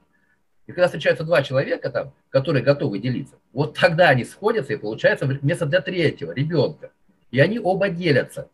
И 0.65 0.71
когда 0.71 0.87
встречаются 0.87 1.23
два 1.23 1.43
человека, 1.43 1.89
там, 1.89 2.13
которые 2.29 2.63
готовы 2.63 2.99
делиться, 2.99 3.35
вот 3.51 3.77
тогда 3.77 4.09
они 4.09 4.23
сходятся 4.23 4.73
и 4.73 4.77
получается 4.77 5.27
место 5.41 5.65
для 5.65 5.81
третьего, 5.81 6.31
ребенка. 6.31 6.91
И 7.31 7.39
они 7.39 7.59
оба 7.59 7.89
делятся. 7.89 8.49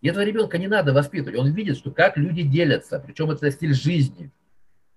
И 0.00 0.08
этого 0.08 0.22
ребенка 0.22 0.58
не 0.58 0.68
надо 0.68 0.92
воспитывать. 0.92 1.38
Он 1.38 1.52
видит, 1.52 1.76
что 1.76 1.90
как 1.90 2.16
люди 2.16 2.42
делятся, 2.42 2.98
причем 2.98 3.30
это 3.30 3.50
стиль 3.50 3.74
жизни. 3.74 4.30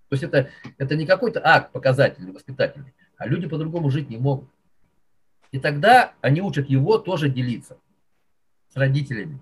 То 0.10 0.14
есть 0.14 0.24
это, 0.24 0.50
это 0.78 0.96
не 0.96 1.06
какой-то 1.06 1.42
акт 1.44 1.72
показательный, 1.72 2.32
воспитательный, 2.32 2.94
а 3.18 3.28
люди 3.28 3.48
по-другому 3.48 3.90
жить 3.90 4.10
не 4.10 4.18
могут. 4.18 4.50
И 5.52 5.60
тогда 5.60 6.14
они 6.22 6.42
учат 6.42 6.70
его 6.70 6.98
тоже 6.98 7.30
делиться 7.30 7.78
с 8.70 8.76
родителями. 8.76 9.40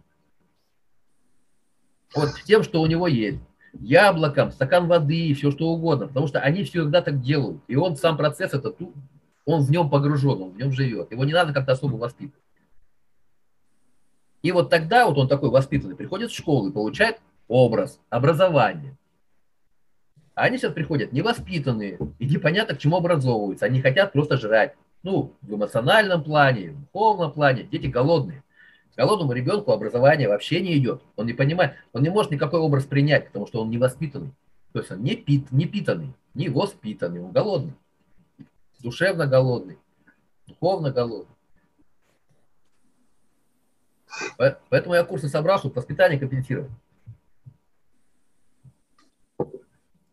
Вот 2.16 2.30
тем, 2.46 2.64
что 2.64 2.82
у 2.82 2.86
него 2.86 3.08
есть 3.08 3.40
яблоком, 3.74 4.52
стакан 4.52 4.88
воды, 4.88 5.34
все 5.34 5.52
что 5.52 5.68
угодно, 5.68 6.08
потому 6.08 6.28
что 6.28 6.40
они 6.40 6.64
всегда 6.64 7.02
так 7.02 7.22
делают. 7.22 7.62
И 7.68 7.76
он 7.76 7.98
сам 7.98 8.18
процесс, 8.18 8.54
это 8.54 8.74
он 9.46 9.62
в 9.62 9.72
нем 9.72 9.90
погружен, 9.90 10.42
он 10.42 10.52
в 10.52 10.58
нем 10.58 10.72
живет. 10.72 11.12
Его 11.12 11.26
не 11.26 11.34
надо 11.34 11.54
как-то 11.54 11.74
особо 11.74 11.96
воспитывать. 11.98 12.42
И 14.42 14.52
вот 14.52 14.70
тогда 14.70 15.08
вот 15.08 15.18
он 15.18 15.28
такой 15.28 15.50
воспитанный, 15.50 15.96
приходит 15.96 16.32
в 16.32 16.36
школу 16.36 16.70
и 16.70 16.72
получает 16.72 17.20
образ, 17.48 18.00
образование. 18.10 18.96
А 20.36 20.44
они 20.44 20.58
сейчас 20.58 20.74
приходят 20.74 21.14
невоспитанные 21.14 21.98
и 22.20 22.26
непонятно 22.26 22.76
к 22.76 22.80
чему 22.80 22.98
образовываются. 22.98 23.66
Они 23.66 23.82
хотят 23.82 24.12
просто 24.12 24.38
жрать. 24.38 24.76
Ну, 25.02 25.34
в 25.42 25.56
эмоциональном 25.56 26.24
плане, 26.24 26.72
в 26.72 26.82
духовном 26.82 27.32
плане. 27.32 27.64
Дети 27.64 27.88
голодные. 27.88 28.44
Голодному 28.98 29.32
ребенку 29.32 29.72
образование 29.72 30.28
вообще 30.28 30.62
не 30.62 30.78
идет. 30.78 31.02
Он 31.16 31.26
не 31.26 31.34
понимает, 31.34 31.76
он 31.94 32.04
не 32.04 32.10
может 32.10 32.32
никакой 32.32 32.60
образ 32.60 32.86
принять, 32.86 33.28
потому 33.28 33.48
что 33.48 33.62
он 33.62 33.70
не 33.70 33.78
воспитанный. 33.78 34.32
То 34.74 34.80
есть 34.80 34.92
он 34.92 35.04
не, 35.04 35.16
пит, 35.16 35.52
не 35.52 35.66
питанный, 35.66 36.14
не 36.34 36.50
воспитанный, 36.50 37.22
он 37.22 37.32
голодный. 37.32 37.74
Душевно 38.80 39.26
голодный, 39.26 39.78
духовно 40.48 40.92
голодный. 40.92 41.34
Поэтому 44.70 44.96
я 44.96 45.04
курсы 45.04 45.28
собрал, 45.28 45.60
чтобы 45.60 45.76
воспитание 45.76 46.20
компенсировать. 46.20 46.72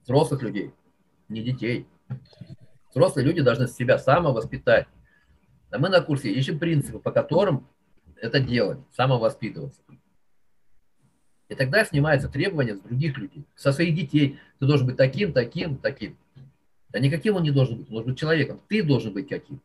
Взрослых 0.03 0.43
людей, 0.43 0.73
не 1.29 1.43
детей. 1.43 1.87
Взрослые 2.91 3.27
люди 3.27 3.41
должны 3.41 3.69
себя 3.69 3.99
самовоспитать. 3.99 4.87
А 5.71 5.79
мы 5.79 5.89
на 5.89 6.01
курсе 6.01 6.31
ищем 6.33 6.59
принципы, 6.59 6.99
по 6.99 7.11
которым 7.11 7.67
это 8.17 8.41
делать, 8.41 8.79
самовоспитываться. 8.95 9.81
И 11.49 11.55
тогда 11.55 11.85
снимаются 11.85 12.29
требования 12.29 12.77
с 12.77 12.81
других 12.81 13.17
людей, 13.19 13.45
со 13.55 13.73
своих 13.73 13.95
детей. 13.95 14.39
Ты 14.59 14.67
должен 14.67 14.87
быть 14.87 14.97
таким, 14.97 15.33
таким, 15.33 15.77
таким. 15.77 16.17
А 16.93 16.99
никаким 16.99 17.37
он 17.37 17.43
не 17.43 17.51
должен 17.51 17.79
быть, 17.79 17.89
он 17.89 17.93
должен 17.93 18.11
быть 18.13 18.19
человеком. 18.19 18.61
Ты 18.69 18.83
должен 18.83 19.13
быть 19.13 19.29
каким. 19.29 19.61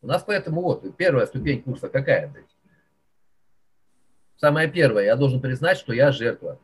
У 0.00 0.06
нас 0.06 0.22
поэтому 0.22 0.62
вот 0.62 0.96
первая 0.96 1.26
ступень 1.26 1.62
курса 1.62 1.88
какая? 1.88 2.32
Самая 4.38 4.68
первая, 4.68 5.04
я 5.04 5.16
должен 5.16 5.40
признать, 5.40 5.78
что 5.78 5.92
я 5.92 6.12
жертва 6.12 6.60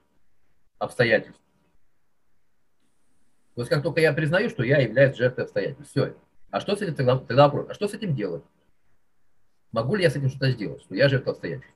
обстоятельств. 0.79 1.43
То 3.57 3.63
есть 3.63 3.71
как 3.71 3.83
только 3.83 4.01
я 4.01 4.13
признаю, 4.13 4.49
что 4.49 4.63
я 4.63 4.79
являюсь 4.79 5.17
жертвой 5.17 5.45
обстоятельств, 5.45 5.91
все, 5.91 6.17
а 6.51 6.61
что 6.61 6.77
с 6.77 6.83
этим 6.83 6.95
тогда, 6.95 7.19
тогда 7.19 7.45
вопрос? 7.45 7.67
А 7.69 7.75
что 7.75 7.89
с 7.89 7.95
этим 7.95 8.15
делать? 8.15 8.45
Могу 9.73 9.97
ли 9.97 10.05
я 10.05 10.11
с 10.11 10.15
этим 10.15 10.29
что-то 10.29 10.53
сделать, 10.53 10.83
что 10.83 10.95
я 10.95 11.09
жертва 11.09 11.33
обстоятельств? 11.33 11.75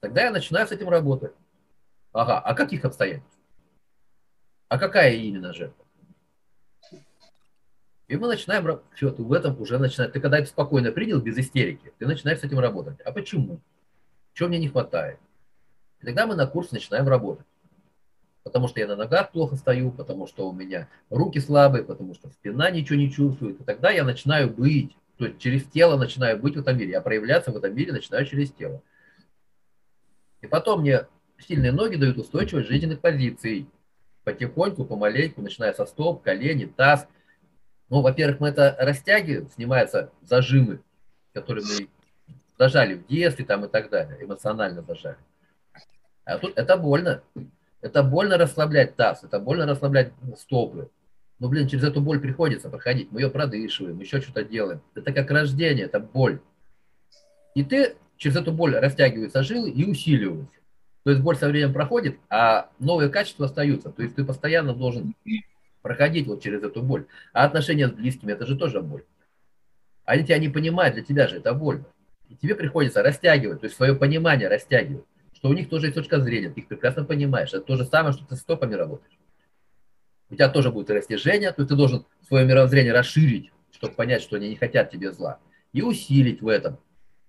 Тогда 0.00 0.24
я 0.24 0.30
начинаю 0.30 0.66
с 0.66 0.72
этим 0.72 0.90
работать. 0.90 1.32
Ага, 2.12 2.38
а 2.40 2.54
каких 2.54 2.84
обстоятельств? 2.84 3.38
А 4.68 4.78
какая 4.78 5.12
именно 5.12 5.54
жертва? 5.54 5.86
И 8.10 8.16
мы 8.16 8.26
начинаем, 8.26 8.80
все, 8.94 9.14
в 9.16 9.32
этом 9.32 9.60
уже 9.60 9.78
начинаешь, 9.78 10.12
ты 10.12 10.20
когда 10.20 10.38
это 10.38 10.48
спокойно 10.48 10.90
принял, 10.90 11.20
без 11.20 11.38
истерики, 11.38 11.92
ты 11.98 12.06
начинаешь 12.06 12.40
с 12.40 12.44
этим 12.44 12.58
работать. 12.58 13.00
А 13.02 13.12
почему? 13.12 13.60
Чего 14.34 14.48
мне 14.48 14.58
не 14.58 14.68
хватает? 14.68 15.20
И 16.00 16.06
тогда 16.06 16.26
мы 16.26 16.34
на 16.34 16.46
курсе 16.48 16.70
начинаем 16.72 17.06
работать 17.06 17.46
потому 18.42 18.66
что 18.66 18.80
я 18.80 18.88
на 18.88 18.96
ногах 18.96 19.30
плохо 19.30 19.54
стою, 19.54 19.92
потому 19.92 20.26
что 20.26 20.48
у 20.48 20.52
меня 20.52 20.88
руки 21.08 21.38
слабые, 21.38 21.84
потому 21.84 22.14
что 22.14 22.30
спина 22.30 22.70
ничего 22.70 22.98
не 22.98 23.12
чувствует. 23.12 23.60
И 23.60 23.64
тогда 23.64 23.90
я 23.90 24.02
начинаю 24.02 24.50
быть, 24.50 24.96
то 25.18 25.26
есть 25.26 25.38
через 25.38 25.64
тело 25.66 25.96
начинаю 25.96 26.36
быть 26.38 26.56
в 26.56 26.60
этом 26.60 26.76
мире. 26.76 26.92
Я 26.92 27.00
проявляться 27.00 27.52
в 27.52 27.56
этом 27.56 27.74
мире 27.74 27.92
начинаю 27.92 28.26
через 28.26 28.50
тело. 28.50 28.82
И 30.40 30.48
потом 30.48 30.80
мне 30.80 31.06
сильные 31.38 31.70
ноги 31.70 31.94
дают 31.94 32.18
устойчивость 32.18 32.68
жизненных 32.68 33.00
позиций. 33.00 33.68
Потихоньку, 34.24 34.84
помаленьку, 34.84 35.42
начиная 35.42 35.72
со 35.72 35.86
стоп, 35.86 36.22
колени, 36.22 36.64
таз. 36.64 37.06
Ну, 37.90 38.02
во-первых, 38.02 38.38
мы 38.40 38.48
это 38.48 38.76
растягиваем, 38.78 39.50
снимаются 39.50 40.10
зажимы, 40.22 40.80
которые 41.34 41.64
мы 41.66 41.88
зажали 42.56 42.94
в 42.94 43.06
детстве 43.08 43.44
там 43.44 43.64
и 43.64 43.68
так 43.68 43.90
далее, 43.90 44.16
эмоционально 44.24 44.82
зажали. 44.82 45.18
А 46.24 46.38
тут 46.38 46.56
это 46.56 46.76
больно. 46.76 47.22
Это 47.82 48.02
больно 48.02 48.38
расслаблять 48.38 48.94
таз, 48.94 49.24
это 49.24 49.40
больно 49.40 49.66
расслаблять 49.66 50.12
стопы. 50.38 50.88
Но, 51.40 51.48
блин, 51.48 51.66
через 51.66 51.84
эту 51.84 52.00
боль 52.00 52.20
приходится 52.20 52.68
проходить. 52.68 53.10
Мы 53.10 53.22
ее 53.22 53.30
продышиваем, 53.30 53.98
еще 53.98 54.20
что-то 54.20 54.44
делаем. 54.44 54.82
Это 54.94 55.12
как 55.12 55.30
рождение, 55.30 55.86
это 55.86 55.98
боль. 55.98 56.40
И 57.54 57.64
ты 57.64 57.96
через 58.18 58.36
эту 58.36 58.52
боль 58.52 58.76
растягиваются 58.76 59.42
жилы 59.42 59.70
и 59.70 59.90
усиливаются. 59.90 60.60
То 61.02 61.10
есть 61.10 61.22
боль 61.22 61.36
со 61.36 61.48
временем 61.48 61.72
проходит, 61.72 62.18
а 62.28 62.70
новые 62.78 63.08
качества 63.08 63.46
остаются. 63.46 63.90
То 63.90 64.02
есть 64.02 64.14
ты 64.14 64.24
постоянно 64.24 64.74
должен 64.74 65.14
проходить 65.82 66.26
вот 66.26 66.42
через 66.42 66.62
эту 66.62 66.82
боль. 66.82 67.06
А 67.32 67.44
отношения 67.44 67.88
с 67.88 67.92
близкими– 67.92 68.32
это 68.34 68.46
же 68.46 68.56
тоже 68.56 68.80
боль. 68.80 69.04
Они 70.04 70.24
тебя 70.24 70.38
не 70.38 70.48
понимают, 70.48 70.94
для 70.94 71.04
тебя 71.04 71.28
же 71.28 71.36
это 71.36 71.54
больно. 71.54 71.86
И 72.28 72.36
тебе 72.36 72.54
приходится 72.54 73.02
растягивать, 73.02 73.60
то 73.60 73.66
есть 73.66 73.76
свое 73.76 73.94
понимание 73.94 74.48
растягивать 74.48 75.04
что 75.40 75.48
у 75.48 75.54
них 75.54 75.70
тоже 75.70 75.86
есть 75.86 75.94
точка 75.94 76.20
зрения, 76.20 76.50
ты 76.50 76.60
их 76.60 76.68
прекрасно 76.68 77.02
понимаешь. 77.02 77.48
Это 77.48 77.62
то 77.62 77.76
же 77.76 77.86
самое, 77.86 78.12
что 78.12 78.26
ты 78.26 78.36
с 78.36 78.40
стопами 78.40 78.74
работаешь. 78.74 79.18
У 80.28 80.34
тебя 80.34 80.50
тоже 80.50 80.70
будет 80.70 80.90
растяжение, 80.90 81.50
то 81.50 81.62
есть 81.62 81.70
ты 81.70 81.76
должен 81.76 82.04
свое 82.28 82.44
мировоззрение 82.44 82.92
расширить, 82.92 83.50
чтобы 83.72 83.94
понять, 83.94 84.20
что 84.20 84.36
они 84.36 84.50
не 84.50 84.56
хотят 84.56 84.90
тебе 84.90 85.12
зла. 85.12 85.38
И 85.72 85.80
усилить 85.80 86.42
в 86.42 86.48
этом. 86.48 86.78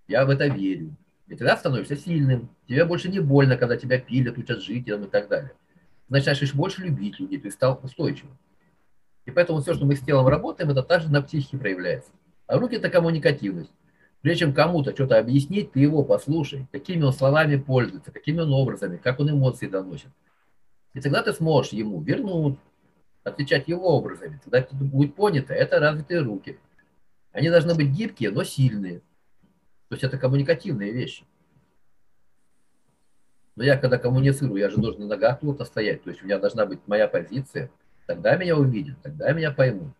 Я 0.09 0.25
в 0.25 0.29
это 0.29 0.47
верю. 0.47 0.93
И 1.27 1.35
тогда 1.37 1.55
становишься 1.55 1.95
сильным. 1.95 2.49
Тебе 2.67 2.83
больше 2.83 3.07
не 3.07 3.21
больно, 3.21 3.55
когда 3.55 3.77
тебя 3.77 3.97
пилят, 3.97 4.37
учат 4.37 4.61
жить 4.61 4.89
и 4.89 4.91
так 5.05 5.29
далее. 5.29 5.53
Начинаешь 6.11 6.53
больше 6.53 6.81
любить 6.81 7.21
людей, 7.21 7.39
ты 7.39 7.49
стал 7.49 7.79
устойчивым. 7.81 8.37
И 9.23 9.31
поэтому 9.31 9.61
все, 9.61 9.73
что 9.73 9.85
мы 9.85 9.95
с 9.95 10.01
телом 10.01 10.27
работаем, 10.27 10.69
это 10.69 10.83
также 10.83 11.09
на 11.09 11.21
психике 11.21 11.57
проявляется. 11.57 12.11
А 12.47 12.59
руки– 12.59 12.75
это 12.77 12.89
коммуникативность. 12.89 13.71
Прежде 14.19 14.41
чем 14.41 14.53
кому-то 14.53 14.91
что-то 14.91 15.17
объяснить, 15.17 15.71
ты 15.71 15.79
его 15.79 16.03
послушай, 16.03 16.67
какими 16.73 17.03
он 17.03 17.13
словами 17.13 17.55
пользуется, 17.55 18.11
какими 18.11 18.41
он 18.41 18.51
образами, 18.51 18.97
как 18.97 19.21
он 19.21 19.31
эмоции 19.31 19.67
доносит. 19.67 20.09
И 20.93 20.99
тогда 20.99 21.23
ты 21.23 21.31
сможешь 21.31 21.71
ему 21.71 22.01
вернуть, 22.01 22.57
отвечать 23.23 23.69
его 23.69 23.95
образами. 23.97 24.41
Тогда 24.43 24.59
это 24.59 24.75
будет 24.75 25.15
понято, 25.15 25.53
это 25.53 25.79
развитые 25.79 26.19
руки. 26.19 26.59
Они 27.31 27.49
должны 27.49 27.73
быть 27.73 27.87
гибкие, 27.87 28.31
но 28.31 28.43
сильные. 28.43 28.99
То 29.87 29.95
есть 29.95 30.03
это 30.03 30.17
коммуникативные 30.17 30.91
вещи. 30.91 31.23
Но 33.61 33.65
я 33.65 33.77
когда 33.77 33.99
коммуницирую, 33.99 34.59
я 34.59 34.71
же 34.71 34.77
должен 34.77 35.01
на 35.01 35.07
ногах 35.09 35.39
плотно 35.39 35.65
стоять. 35.65 36.01
То 36.01 36.09
есть 36.09 36.23
у 36.23 36.25
меня 36.25 36.39
должна 36.39 36.65
быть 36.65 36.79
моя 36.87 37.07
позиция. 37.07 37.69
Тогда 38.07 38.35
меня 38.35 38.57
увидят, 38.57 38.99
тогда 39.03 39.31
меня 39.33 39.51
поймут. 39.51 39.93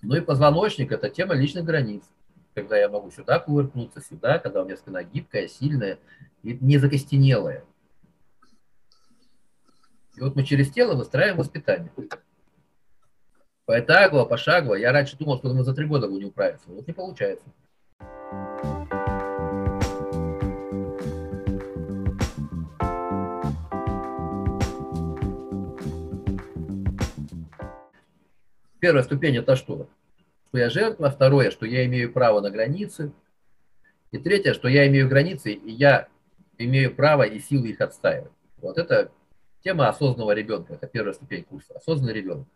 Ну 0.00 0.14
и 0.14 0.20
позвоночник– 0.20 0.92
это 0.92 1.10
тема 1.10 1.34
личных 1.34 1.64
границ. 1.64 2.04
Когда 2.54 2.78
я 2.78 2.88
могу 2.88 3.10
сюда 3.10 3.40
кувыркнуться, 3.40 4.00
сюда, 4.00 4.38
когда 4.38 4.62
у 4.62 4.64
меня 4.64 4.76
спина 4.76 5.02
гибкая, 5.02 5.48
сильная 5.48 5.98
и 6.44 6.56
не 6.60 6.78
закостенелая. 6.78 7.64
И 10.14 10.20
вот 10.20 10.36
мы 10.36 10.44
через 10.44 10.70
тело 10.70 10.94
выстраиваем 10.94 11.38
воспитание. 11.38 11.90
Поэтагово, 13.64 14.24
пошагово. 14.24 14.76
Я 14.76 14.92
раньше 14.92 15.16
думал, 15.16 15.38
что 15.38 15.52
мы 15.52 15.64
за 15.64 15.74
три 15.74 15.84
года 15.86 16.06
будем 16.06 16.28
управиться. 16.28 16.68
Вот 16.68 16.86
не 16.86 16.92
получается. 16.92 17.44
Первая 28.80 29.02
ступень– 29.02 29.36
это 29.38 29.56
что? 29.56 29.88
Что 30.48 30.58
я 30.58 30.70
жертва. 30.70 31.10
Второе, 31.10 31.50
что 31.50 31.66
я 31.66 31.84
имею 31.86 32.12
право 32.12 32.40
на 32.40 32.50
границы. 32.50 33.12
И 34.12 34.18
третье, 34.18 34.54
что 34.54 34.68
я 34.68 34.86
имею 34.88 35.08
границы, 35.08 35.52
и 35.52 35.70
я 35.70 36.08
имею 36.56 36.94
право 36.94 37.24
и 37.24 37.40
силу 37.40 37.66
их 37.66 37.80
отстаивать. 37.80 38.32
Вот 38.58 38.78
это 38.78 39.10
тема 39.62 39.88
осознанного 39.88 40.32
ребенка. 40.32 40.74
Это 40.74 40.86
первая 40.86 41.12
ступень 41.12 41.44
курса. 41.44 41.74
Осознанный 41.74 42.14
ребенок. 42.14 42.46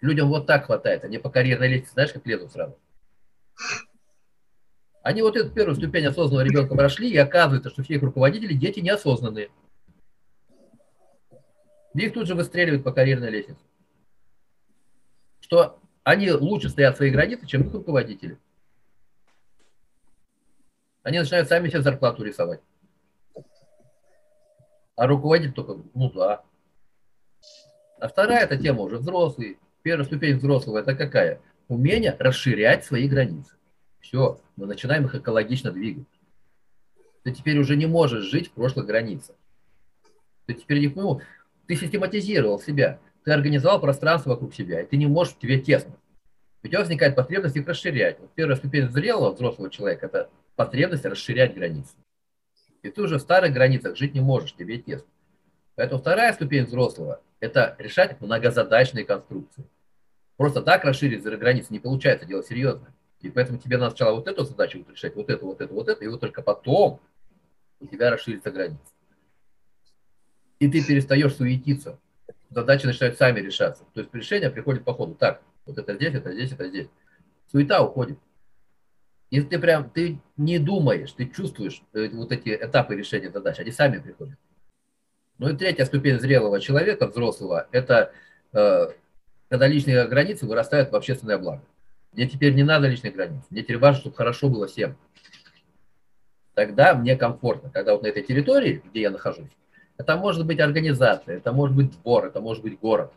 Людям 0.00 0.28
вот 0.28 0.46
так 0.46 0.66
хватает. 0.66 1.04
Они 1.04 1.18
по 1.18 1.30
карьерной 1.30 1.68
лестнице, 1.68 1.94
знаешь, 1.94 2.12
как 2.12 2.26
лезут 2.26 2.52
сразу. 2.52 2.78
Они 5.02 5.22
вот 5.22 5.36
эту 5.36 5.50
первую 5.50 5.76
ступень 5.76 6.04
осознанного 6.06 6.44
ребенка 6.44 6.74
прошли, 6.74 7.08
и 7.10 7.16
оказывается, 7.16 7.70
что 7.70 7.82
все 7.82 7.94
их 7.94 8.02
руководители 8.02 8.54
дети 8.54 8.80
неосознанные. 8.80 9.50
их 11.94 12.12
тут 12.12 12.26
же 12.26 12.34
выстреливают 12.34 12.82
по 12.82 12.92
карьерной 12.92 13.30
лестнице. 13.30 13.60
Что 15.46 15.78
они 16.02 16.32
лучше 16.32 16.68
стоят 16.70 16.96
свои 16.96 17.08
границы, 17.08 17.46
чем 17.46 17.62
их 17.62 17.72
руководители. 17.72 18.36
Они 21.04 21.20
начинают 21.20 21.48
сами 21.48 21.68
себе 21.68 21.82
зарплату 21.82 22.24
рисовать. 22.24 22.60
А 24.96 25.06
руководитель 25.06 25.52
только, 25.52 25.80
ну 25.94 26.10
да. 26.10 26.42
А 28.00 28.08
вторая 28.08 28.42
эта 28.42 28.56
тема 28.56 28.80
уже 28.80 28.98
взрослый. 28.98 29.60
Первая 29.82 30.04
ступень 30.04 30.36
взрослого 30.36 30.78
это 30.78 30.96
какая? 30.96 31.40
Умение 31.68 32.16
расширять 32.18 32.84
свои 32.84 33.06
границы. 33.06 33.54
Все, 34.00 34.40
мы 34.56 34.66
начинаем 34.66 35.04
их 35.04 35.14
экологично 35.14 35.70
двигать. 35.70 36.08
Ты 37.22 37.30
теперь 37.30 37.58
уже 37.60 37.76
не 37.76 37.86
можешь 37.86 38.24
жить 38.24 38.48
в 38.48 38.52
прошлых 38.52 38.86
границах. 38.86 39.36
Ты 40.46 40.54
теперь 40.54 40.80
не 40.80 40.88
ну, 40.88 41.20
ты 41.68 41.76
систематизировал 41.76 42.58
себя, 42.58 42.98
ты 43.26 43.32
организовал 43.32 43.80
пространство 43.80 44.30
вокруг 44.30 44.54
себя, 44.54 44.80
и 44.80 44.86
ты 44.86 44.96
не 44.96 45.08
можешь 45.08 45.34
тебе 45.36 45.60
тесно. 45.60 45.96
У 46.62 46.68
тебя 46.68 46.78
возникает 46.78 47.16
потребность 47.16 47.56
их 47.56 47.66
расширять. 47.66 48.20
Вот 48.20 48.30
первая 48.36 48.56
ступень 48.56 48.88
зрелого 48.88 49.34
взрослого 49.34 49.68
человека– 49.68 50.06
это 50.06 50.30
потребность 50.54 51.04
расширять 51.04 51.52
границы. 51.52 51.96
И 52.82 52.88
ты 52.88 53.02
уже 53.02 53.18
в 53.18 53.20
старых 53.20 53.52
границах 53.52 53.96
жить 53.96 54.14
не 54.14 54.20
можешь, 54.20 54.54
тебе 54.54 54.78
тесно. 54.78 55.08
Поэтому 55.74 56.00
вторая 56.00 56.32
ступень 56.34 56.66
взрослого– 56.66 57.20
это 57.40 57.74
решать 57.80 58.20
многозадачные 58.20 59.04
конструкции. 59.04 59.64
Просто 60.36 60.62
так 60.62 60.84
расширить 60.84 61.24
границы 61.24 61.72
не 61.72 61.80
получается, 61.80 62.26
дело 62.26 62.44
серьезное. 62.44 62.94
И 63.22 63.30
поэтому 63.30 63.58
тебе 63.58 63.76
надо 63.76 63.90
сначала 63.90 64.14
вот 64.14 64.28
эту 64.28 64.44
задачу 64.44 64.84
решать, 64.88 65.16
вот 65.16 65.30
эту, 65.30 65.46
вот 65.46 65.60
эту, 65.60 65.74
вот 65.74 65.88
эту, 65.88 66.04
и 66.04 66.06
вот 66.06 66.20
только 66.20 66.42
потом 66.42 67.00
у 67.80 67.86
тебя 67.88 68.12
расширится 68.12 68.52
граница. 68.52 68.92
И 70.60 70.70
ты 70.70 70.80
перестаешь 70.84 71.34
суетиться. 71.34 71.98
Задачи 72.50 72.86
начинают 72.86 73.18
сами 73.18 73.40
решаться. 73.40 73.84
То 73.92 74.00
есть 74.00 74.14
решение 74.14 74.50
приходит 74.50 74.84
по 74.84 74.94
ходу. 74.94 75.14
Так, 75.14 75.42
вот 75.64 75.78
это 75.78 75.94
здесь, 75.94 76.14
это 76.14 76.32
здесь, 76.32 76.52
это 76.52 76.68
здесь. 76.68 76.88
Суета 77.50 77.82
уходит. 77.82 78.18
И 79.30 79.40
ты 79.40 79.58
прям, 79.58 79.90
ты 79.90 80.20
не 80.36 80.58
думаешь, 80.58 81.12
ты 81.12 81.26
чувствуешь 81.26 81.82
э, 81.92 82.08
вот 82.10 82.30
эти 82.30 82.50
этапы 82.50 82.94
решения 82.94 83.30
задач, 83.30 83.58
они 83.58 83.72
сами 83.72 83.98
приходят. 83.98 84.38
Ну 85.38 85.48
и 85.48 85.56
третья 85.56 85.84
ступень 85.84 86.20
зрелого 86.20 86.60
человека, 86.60 87.08
взрослого, 87.08 87.66
это 87.72 88.12
э, 88.52 88.86
когда 89.48 89.66
личные 89.66 90.06
границы 90.06 90.46
вырастают 90.46 90.90
в 90.90 90.96
общественное 90.96 91.38
благо. 91.38 91.62
Мне 92.12 92.28
теперь 92.28 92.54
не 92.54 92.62
надо 92.62 92.88
личных 92.88 93.14
границ. 93.14 93.42
Мне 93.50 93.62
теперь 93.62 93.78
важно, 93.78 94.00
чтобы 94.00 94.16
хорошо 94.16 94.48
было 94.48 94.66
всем. 94.66 94.96
Тогда 96.54 96.94
мне 96.94 97.16
комфортно. 97.16 97.70
Когда 97.70 97.92
вот 97.92 98.02
на 98.02 98.06
этой 98.06 98.22
территории, 98.22 98.82
где 98.86 99.02
я 99.02 99.10
нахожусь, 99.10 99.50
это 99.98 100.16
может 100.16 100.46
быть 100.46 100.60
организация, 100.60 101.36
это 101.36 101.52
может 101.52 101.76
быть 101.76 101.92
двор, 102.00 102.26
это 102.26 102.40
может 102.40 102.62
быть 102.62 102.78
город. 102.78 103.12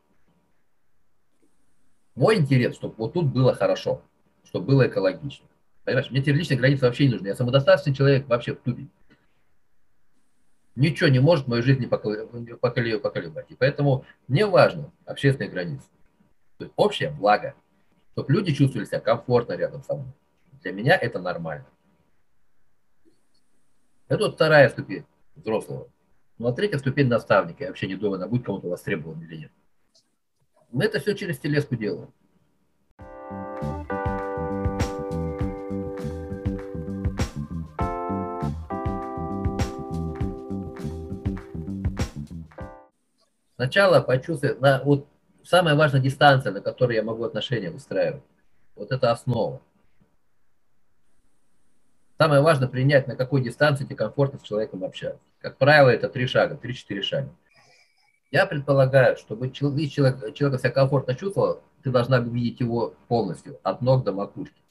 Мой 2.15 2.37
интерес, 2.37 2.75
чтобы 2.75 2.95
вот 2.97 3.13
тут 3.13 3.27
было 3.27 3.53
хорошо, 3.53 4.01
чтобы 4.43 4.67
было 4.67 4.87
экологично. 4.87 5.45
Понимаешь, 5.83 6.11
мне 6.11 6.21
теперь 6.21 6.57
границы 6.57 6.85
вообще 6.85 7.05
не 7.05 7.13
нужны. 7.13 7.27
Я 7.27 7.35
самодостаточный 7.35 7.93
человек 7.93 8.27
вообще 8.27 8.53
в 8.53 8.59
тупе. 8.59 8.87
Ничего 10.75 11.09
не 11.09 11.19
может 11.19 11.47
мою 11.47 11.63
жизнь 11.63 11.81
не 11.81 11.87
поколебать. 11.87 13.45
И 13.49 13.55
поэтому 13.55 14.05
мне 14.27 14.45
важно 14.45 14.91
общественные 15.05 15.49
границы. 15.49 15.87
То 16.57 16.65
есть 16.65 16.73
общее 16.75 17.09
благо 17.09 17.55
чтобы 18.19 18.33
люди 18.33 18.53
чувствовали 18.53 18.85
себя 18.85 18.99
комфортно 18.99 19.53
рядом 19.53 19.81
со 19.81 19.95
мной. 19.95 20.11
Для 20.61 20.73
меня 20.73 20.97
это 20.97 21.19
нормально. 21.19 21.65
Это 24.09 24.25
вот 24.25 24.35
вторая 24.35 24.67
ступень 24.67 25.05
взрослого. 25.37 25.87
Ну 26.39 26.47
а 26.47 26.53
третья 26.53 26.77
ступень 26.77 27.07
наставника. 27.07 27.65
Я 27.65 27.69
вообще 27.69 27.87
не 27.87 27.95
думаю, 27.95 28.15
она 28.15 28.27
будет 28.27 28.45
кому-то 28.45 28.69
востребована 28.69 29.21
или 29.23 29.35
нет. 29.35 29.51
Мы 30.71 30.85
это 30.85 31.01
все 31.01 31.13
через 31.13 31.37
телеску 31.37 31.75
делаем. 31.75 32.13
Сначала 43.55 43.99
почувствуй, 43.99 44.57
на, 44.59 44.81
вот 44.85 45.05
самая 45.43 45.75
важная 45.75 45.99
дистанция, 45.99 46.53
на 46.53 46.61
которой 46.61 46.95
я 46.95 47.03
могу 47.03 47.25
отношения 47.25 47.69
выстраивать. 47.69 48.23
Вот 48.77 48.93
это 48.93 49.11
основа. 49.11 49.61
Самое 52.17 52.41
важное 52.41 52.69
принять, 52.69 53.07
на 53.07 53.17
какой 53.17 53.41
дистанции 53.41 53.83
тебе 53.83 53.97
комфортно 53.97 54.39
с 54.39 54.43
человеком 54.43 54.85
общаться. 54.85 55.28
Как 55.39 55.57
правило, 55.57 55.89
это 55.89 56.09
три 56.09 56.27
шага, 56.27 56.55
три-четыре 56.55 57.01
шага. 57.01 57.29
Я 58.31 58.45
предполагаю, 58.45 59.17
чтобы 59.17 59.49
человек, 59.49 59.91
человек, 59.91 60.33
человек 60.35 60.59
себя 60.59 60.71
комфортно 60.71 61.15
чувствовал, 61.15 61.63
ты 61.81 61.91
должна 61.91 62.19
увидеть 62.19 62.59
его 62.59 62.93
полностью, 63.07 63.59
от 63.63 63.81
ног 63.81 64.03
до 64.03 64.11
макушки. 64.11 64.61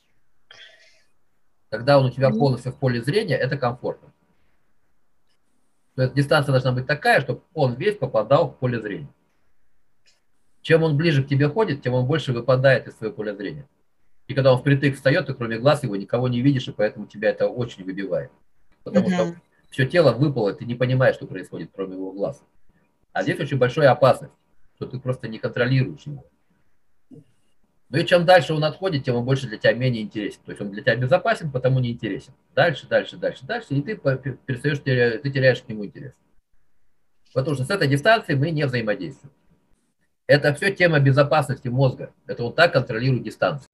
Когда 1.71 1.99
он 1.99 2.07
у 2.07 2.11
тебя 2.11 2.31
полностью 2.31 2.73
в 2.73 2.77
поле 2.77 3.03
зрения, 3.03 3.37
это 3.37 3.57
комфортно. 3.57 4.13
То 5.97 6.03
есть 6.03 6.15
дистанция 6.15 6.53
должна 6.53 6.73
быть 6.73 6.87
такая, 6.87 7.21
чтобы 7.21 7.43
он 7.55 7.75
весь 7.75 7.97
попадал 7.97 8.51
в 8.51 8.59
поле 8.59 8.81
зрения. 8.81 9.09
Чем 10.63 10.83
он 10.83 10.97
ближе 10.97 11.25
к 11.25 11.29
тебе 11.29 11.49
ходит, 11.49 11.83
тем 11.83 11.95
он 11.95 12.07
больше 12.07 12.33
выпадает 12.33 12.87
из 12.87 12.97
своего 12.97 13.15
поля 13.15 13.35
зрения. 13.35 13.67
И 14.27 14.35
когда 14.35 14.53
он 14.53 14.61
впритык 14.61 14.95
встает, 14.95 15.27
ты 15.27 15.35
кроме 15.35 15.59
глаз 15.59 15.83
его 15.83 15.97
никого 15.97 16.29
не 16.29 16.43
видишь, 16.43 16.69
и 16.69 16.73
поэтому 16.73 17.07
тебя 17.07 17.31
это 17.31 17.49
очень 17.49 17.85
выбивает. 17.85 18.31
Потому 18.85 19.09
uh-huh. 19.09 19.15
что 19.15 19.35
все 19.71 19.87
тело 19.87 20.13
выпало, 20.13 20.53
ты 20.53 20.65
не 20.65 20.75
понимаешь, 20.75 21.17
что 21.17 21.27
происходит, 21.27 21.71
кроме 21.75 21.95
его 21.95 22.13
глаз. 22.13 22.43
А 23.13 23.23
здесь 23.23 23.39
очень 23.39 23.59
большая 23.59 23.91
опасность, 23.91 24.33
что 24.77 24.87
ты 24.87 24.99
просто 24.99 25.29
не 25.29 25.39
контролируешь 25.39 26.03
его. 26.03 26.25
Ну 27.91 27.97
и 27.99 28.05
чем 28.05 28.27
дальше 28.27 28.53
он 28.53 28.65
отходит, 28.65 29.05
тем 29.05 29.17
он 29.17 29.25
больше 29.25 29.47
для 29.47 29.57
тебя 29.57 29.73
менее 29.73 30.03
интересен. 30.03 30.41
То 30.45 30.53
есть 30.53 30.61
он 30.61 30.71
для 30.71 30.83
тебя 30.83 30.97
безопасен, 30.97 31.51
потому 31.51 31.81
не 31.81 31.93
интересен. 31.93 32.35
Дальше, 32.55 32.87
дальше, 32.87 33.17
дальше, 33.17 33.47
дальше, 33.47 33.69
и 33.71 33.81
ты 33.81 33.97
перестаешь, 33.97 34.79
ты 34.81 35.31
теряешь 35.31 35.63
к 35.63 35.69
нему 35.69 35.87
интерес. 35.87 36.13
Потому 37.33 37.55
что 37.55 37.65
с 37.65 37.71
этой 37.71 37.89
дистанции 37.89 38.35
мы 38.35 38.51
не 38.51 38.65
взаимодействуем. 38.67 39.33
Это 40.27 40.53
все 40.53 40.71
тема 40.75 41.01
безопасности 41.01 41.69
мозга. 41.69 42.13
Это 42.27 42.43
вот 42.43 42.57
так 42.57 42.75
контролирует 42.75 43.23
дистанцию. 43.23 43.69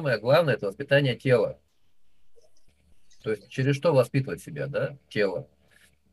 Самое 0.00 0.18
главное– 0.18 0.54
это 0.56 0.66
воспитание 0.66 1.14
тела. 1.14 1.58
То 3.22 3.32
есть 3.32 3.50
через 3.50 3.76
что 3.76 3.92
воспитывать 3.92 4.40
себя, 4.40 4.66
да, 4.66 4.96
тело. 5.10 5.46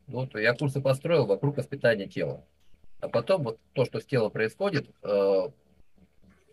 Вот 0.06 0.34
я 0.38 0.52
курсы 0.52 0.82
построил 0.82 1.24
вокруг 1.24 1.56
воспитания 1.56 2.06
тела. 2.06 2.44
А 3.00 3.08
потом 3.08 3.44
вот 3.44 3.58
то, 3.72 3.86
что 3.86 3.98
с 4.00 4.04
телом 4.04 4.30
происходит, 4.30 4.90
э, 5.02 5.48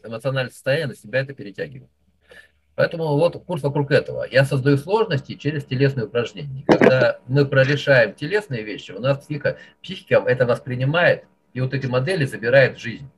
эмоциональное 0.05 0.49
состояние 0.49 0.87
на 0.87 0.95
себя 0.95 1.19
это 1.19 1.33
перетягивает. 1.33 1.91
Поэтому 2.75 3.03
вот 3.03 3.43
курс 3.43 3.63
вокруг 3.63 3.91
этого. 3.91 4.25
Я 4.31 4.45
создаю 4.45 4.77
сложности 4.77 5.35
через 5.35 5.65
телесные 5.65 6.05
упражнения. 6.05 6.63
Когда 6.65 7.19
мы 7.27 7.45
прорешаем 7.45 8.13
телесные 8.13 8.63
вещи, 8.63 8.93
у 8.93 9.01
нас 9.01 9.17
психика, 9.17 9.57
психика 9.81 10.23
это 10.25 10.45
воспринимает, 10.45 11.25
и 11.51 11.59
вот 11.59 11.73
эти 11.73 11.85
модели 11.85 12.23
забирает 12.23 12.79
жизнь. 12.79 13.09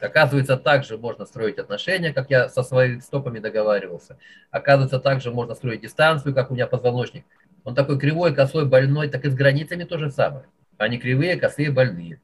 Оказывается, 0.00 0.56
также 0.56 0.98
можно 0.98 1.24
строить 1.24 1.58
отношения, 1.58 2.12
как 2.12 2.30
я 2.30 2.48
со 2.48 2.62
своими 2.62 2.98
стопами 3.00 3.38
договаривался. 3.38 4.18
Оказывается, 4.50 4.98
также 4.98 5.30
можно 5.30 5.54
строить 5.54 5.82
дистанцию, 5.82 6.34
как 6.34 6.50
у 6.50 6.54
меня 6.54 6.66
позвоночник. 6.66 7.24
Он 7.64 7.74
такой 7.74 7.98
кривой, 7.98 8.34
косой, 8.34 8.66
больной, 8.66 9.08
так 9.08 9.24
и 9.24 9.30
с 9.30 9.34
границами 9.34 9.84
то 9.84 9.98
же 9.98 10.10
самое. 10.10 10.46
Они 10.78 10.98
кривые, 10.98 11.36
косые, 11.36 11.70
больные. 11.70 12.20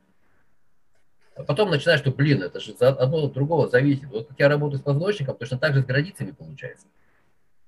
А 1.37 1.45
потом 1.45 1.71
начинаешь, 1.71 2.01
что, 2.01 2.11
блин, 2.11 2.43
это 2.43 2.59
же 2.59 2.73
одно 2.73 3.27
от 3.27 3.33
другого 3.33 3.69
зависит. 3.69 4.07
Вот 4.07 4.27
как 4.27 4.41
я 4.41 4.49
работаю 4.49 4.81
с 4.81 4.83
позвоночником, 4.83 5.37
точно 5.37 5.59
так 5.59 5.75
же 5.75 5.83
с 5.83 5.87
границами 5.87 6.33
получается. 6.33 6.89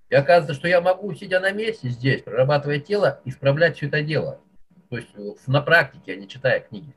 И 0.08 0.14
оказывается, 0.16 0.54
что 0.54 0.66
я 0.66 0.80
могу, 0.80 1.14
сидя 1.14 1.38
на 1.38 1.52
месте 1.52 1.88
здесь, 1.88 2.22
прорабатывая 2.22 2.80
тело, 2.80 3.20
исправлять 3.24 3.76
все 3.76 3.86
это 3.86 4.02
дело. 4.02 4.40
То 4.88 4.96
есть 4.96 5.10
э, 5.14 5.34
на 5.46 5.62
практике, 5.62 6.14
а 6.14 6.16
не 6.16 6.26
читая 6.26 6.58
книги. 6.58 6.92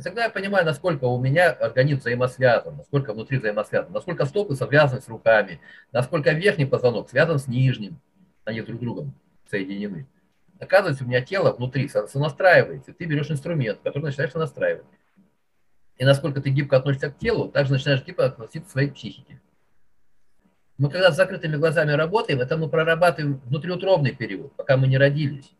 И 0.00 0.02
тогда 0.02 0.24
я 0.24 0.30
понимаю, 0.30 0.64
насколько 0.64 1.04
у 1.04 1.20
меня 1.20 1.50
организм 1.50 2.00
взаимосвязан, 2.00 2.74
насколько 2.74 3.12
внутри 3.12 3.36
взаимосвязан, 3.36 3.92
насколько 3.92 4.24
стопы 4.24 4.54
связаны 4.54 5.02
с 5.02 5.08
руками, 5.08 5.60
насколько 5.92 6.32
верхний 6.32 6.64
позвонок 6.64 7.10
связан 7.10 7.38
с 7.38 7.46
нижним, 7.46 8.00
они 8.46 8.62
друг 8.62 8.78
с 8.78 8.80
другом 8.80 9.12
соединены. 9.50 10.06
Оказывается, 10.58 11.04
у 11.04 11.06
меня 11.06 11.20
тело 11.20 11.52
внутри 11.52 11.86
сонастраивается. 11.86 12.94
Ты 12.94 13.04
берешь 13.04 13.30
инструмент, 13.30 13.80
который 13.84 14.04
начинаешь 14.04 14.32
сонастраивать. 14.32 14.86
И 15.98 16.04
насколько 16.06 16.40
ты 16.40 16.48
гибко 16.48 16.78
относишься 16.78 17.10
к 17.10 17.18
телу, 17.18 17.50
так 17.50 17.66
же 17.66 17.72
начинаешь 17.72 18.02
гибко 18.02 18.24
относиться 18.24 18.70
к 18.70 18.72
своей 18.72 18.90
психике. 18.90 19.38
Мы 20.78 20.88
когда 20.88 21.12
с 21.12 21.16
закрытыми 21.16 21.56
глазами 21.56 21.92
работаем, 21.92 22.40
это 22.40 22.56
мы 22.56 22.70
прорабатываем 22.70 23.38
внутриутробный 23.44 24.16
период, 24.16 24.56
пока 24.56 24.78
мы 24.78 24.86
не 24.86 24.96
родились. 24.96 25.52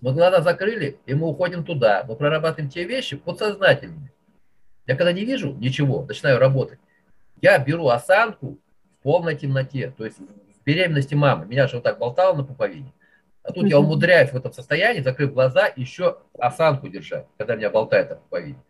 Мы 0.00 0.12
глаза 0.12 0.40
закрыли, 0.40 0.98
и 1.06 1.14
мы 1.14 1.28
уходим 1.28 1.64
туда. 1.64 2.04
Мы 2.08 2.16
прорабатываем 2.16 2.70
те 2.70 2.84
вещи 2.84 3.16
подсознательными. 3.16 4.12
Я 4.86 4.96
когда 4.96 5.12
не 5.12 5.24
вижу 5.24 5.52
ничего, 5.54 6.04
начинаю 6.04 6.38
работать, 6.38 6.78
я 7.42 7.58
беру 7.58 7.88
осанку 7.88 8.58
в 8.98 9.02
полной 9.02 9.36
темноте. 9.36 9.92
То 9.96 10.04
есть 10.04 10.18
в 10.18 10.64
беременности 10.64 11.14
мамы. 11.14 11.46
Меня 11.46 11.68
же 11.68 11.76
вот 11.76 11.84
так 11.84 11.98
болтало 11.98 12.36
на 12.36 12.44
пуповине. 12.44 12.92
А 13.42 13.52
тут 13.52 13.66
я 13.66 13.78
умудряюсь 13.78 14.30
в 14.30 14.36
этом 14.36 14.52
состоянии, 14.52 15.00
закрыв 15.00 15.32
глаза, 15.32 15.70
еще 15.74 16.18
осанку 16.38 16.88
держать, 16.88 17.26
когда 17.38 17.56
меня 17.56 17.70
болтает 17.70 18.10
на 18.10 18.16
пуповине. 18.16 18.62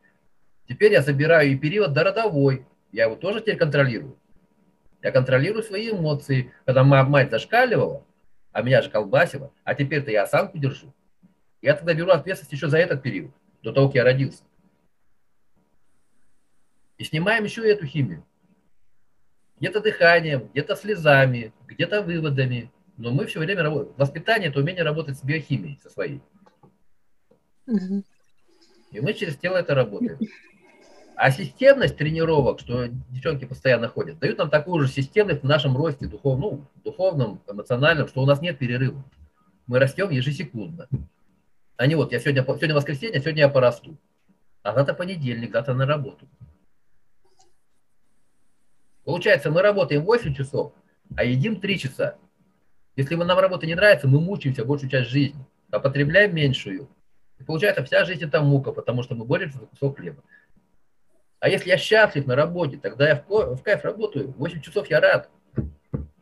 Теперь 0.68 0.92
я 0.92 1.02
забираю 1.02 1.50
и 1.50 1.56
период 1.56 1.92
до 1.92 2.04
родовой. 2.04 2.64
Я 2.92 3.04
его 3.04 3.16
тоже 3.16 3.40
теперь 3.40 3.56
контролирую. 3.56 4.16
Я 5.02 5.10
контролирую 5.10 5.64
свои 5.64 5.90
эмоции. 5.90 6.52
Когда 6.64 6.84
моя 6.84 7.02
мать 7.02 7.30
зашкаливала, 7.30 8.04
а 8.52 8.62
меня 8.62 8.82
же 8.82 8.90
колбасила, 8.90 9.52
а 9.64 9.74
теперь-то 9.74 10.10
я 10.10 10.22
осанку 10.22 10.58
держу. 10.58 10.92
Я 11.62 11.74
тогда 11.74 11.94
беру 11.94 12.10
ответственность 12.10 12.52
еще 12.52 12.68
за 12.68 12.78
этот 12.78 13.02
период, 13.02 13.32
до 13.62 13.72
того, 13.72 13.88
как 13.88 13.96
я 13.96 14.04
родился. 14.04 14.42
И 16.98 17.04
снимаем 17.04 17.44
еще 17.44 17.66
эту 17.68 17.86
химию. 17.86 18.24
Где-то 19.58 19.80
дыханием, 19.80 20.48
где-то 20.48 20.74
слезами, 20.76 21.52
где-то 21.66 22.02
выводами. 22.02 22.70
Но 22.96 23.10
мы 23.10 23.26
все 23.26 23.40
время 23.40 23.62
работаем. 23.62 23.94
Воспитание– 23.96 24.48
это 24.50 24.60
умение 24.60 24.82
работать 24.82 25.18
с 25.18 25.22
биохимией, 25.22 25.78
со 25.82 25.90
своей. 25.90 26.20
Угу. 27.66 28.04
И 28.92 29.00
мы 29.00 29.14
через 29.14 29.36
тело 29.36 29.56
это 29.56 29.74
работаем. 29.74 30.18
А 31.14 31.30
системность 31.30 31.98
тренировок, 31.98 32.60
что 32.60 32.86
девчонки 33.10 33.44
постоянно 33.44 33.88
ходят, 33.88 34.18
дают 34.18 34.38
нам 34.38 34.48
такую 34.48 34.82
же 34.82 34.90
системность 34.90 35.42
в 35.42 35.46
нашем 35.46 35.76
росте 35.76 36.06
духовном, 36.06 36.50
ну, 36.50 36.66
духовном, 36.82 37.42
эмоциональном, 37.46 38.08
что 38.08 38.22
у 38.22 38.26
нас 38.26 38.40
нет 38.40 38.58
перерыва. 38.58 39.04
Мы 39.66 39.78
растем 39.78 40.08
ежесекундно. 40.08 40.88
Не 41.86 41.94
вот, 41.94 42.12
я 42.12 42.20
сегодня, 42.20 42.42
сегодня 42.44 42.74
воскресенье, 42.74 43.20
сегодня 43.20 43.42
я 43.42 43.48
порасту. 43.48 43.96
А 44.62 44.74
завтра 44.74 44.94
понедельник, 44.94 45.52
завтра 45.52 45.72
на 45.74 45.86
работу. 45.86 46.28
Получается, 49.04 49.50
мы 49.50 49.62
работаем 49.62 50.04
8 50.04 50.34
часов, 50.34 50.74
а 51.16 51.24
едим 51.24 51.60
3 51.60 51.78
часа. 51.78 52.18
Если 52.96 53.14
нам 53.14 53.38
работа 53.38 53.66
не 53.66 53.74
нравится, 53.74 54.08
мы 54.08 54.20
мучаемся 54.20 54.64
большую 54.64 54.90
часть 54.90 55.08
жизни, 55.08 55.42
а 55.70 55.80
потребляем 55.80 56.34
меньшую. 56.34 56.88
И 57.38 57.44
получается, 57.44 57.82
вся 57.82 58.04
жизнь 58.04 58.24
это 58.24 58.42
мука, 58.42 58.72
потому 58.72 59.02
что 59.02 59.14
мы 59.14 59.24
боремся 59.24 59.58
за 59.58 59.66
кусок 59.66 59.96
хлеба. 59.96 60.22
А 61.38 61.48
если 61.48 61.70
я 61.70 61.78
счастлив 61.78 62.26
на 62.26 62.36
работе, 62.36 62.76
тогда 62.76 63.08
я 63.08 63.24
в, 63.26 63.56
в 63.56 63.62
кайф 63.62 63.82
работаю. 63.84 64.32
8 64.36 64.60
часов 64.60 64.90
я 64.90 65.00
рад. 65.00 65.30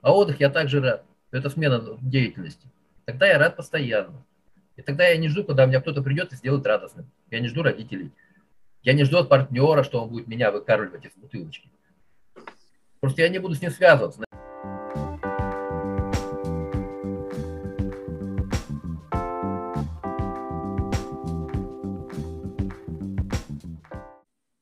А 0.00 0.14
отдых 0.14 0.38
я 0.38 0.50
также 0.50 0.80
рад. 0.80 1.04
Это 1.32 1.50
смена 1.50 1.82
деятельности. 2.00 2.68
Тогда 3.04 3.26
я 3.26 3.38
рад 3.38 3.56
постоянно. 3.56 4.24
И 4.78 4.82
тогда 4.82 5.08
я 5.08 5.16
не 5.16 5.26
жду, 5.28 5.42
когда 5.42 5.66
меня 5.66 5.80
кто-то 5.80 6.02
придет 6.02 6.32
и 6.32 6.36
сделает 6.36 6.64
радостным. 6.64 7.10
Я 7.32 7.40
не 7.40 7.48
жду 7.48 7.64
родителей. 7.64 8.12
Я 8.82 8.92
не 8.92 9.02
жду 9.02 9.18
от 9.18 9.28
партнера, 9.28 9.82
что 9.82 10.00
он 10.00 10.08
будет 10.08 10.28
меня 10.28 10.52
выкармливать 10.52 11.04
из 11.04 11.10
бутылочки. 11.16 11.68
Просто 13.00 13.22
я 13.22 13.28
не 13.28 13.40
буду 13.40 13.56
с 13.56 13.60
ним 13.60 13.72
связываться. 13.72 14.22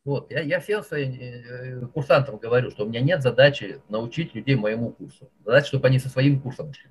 Вот, 0.06 0.30
я, 0.30 0.40
я 0.40 0.60
всем 0.60 0.82
своим 0.82 1.12
э, 1.12 1.86
курсантам 1.88 2.38
говорю, 2.38 2.70
что 2.70 2.84
у 2.84 2.88
меня 2.88 3.02
нет 3.02 3.20
задачи 3.20 3.82
научить 3.90 4.34
людей 4.34 4.54
моему 4.54 4.92
курсу. 4.92 5.28
Задача, 5.44 5.66
чтобы 5.66 5.88
они 5.88 5.98
со 5.98 6.08
своим 6.08 6.40
курсом 6.40 6.72
шли. 6.72 6.88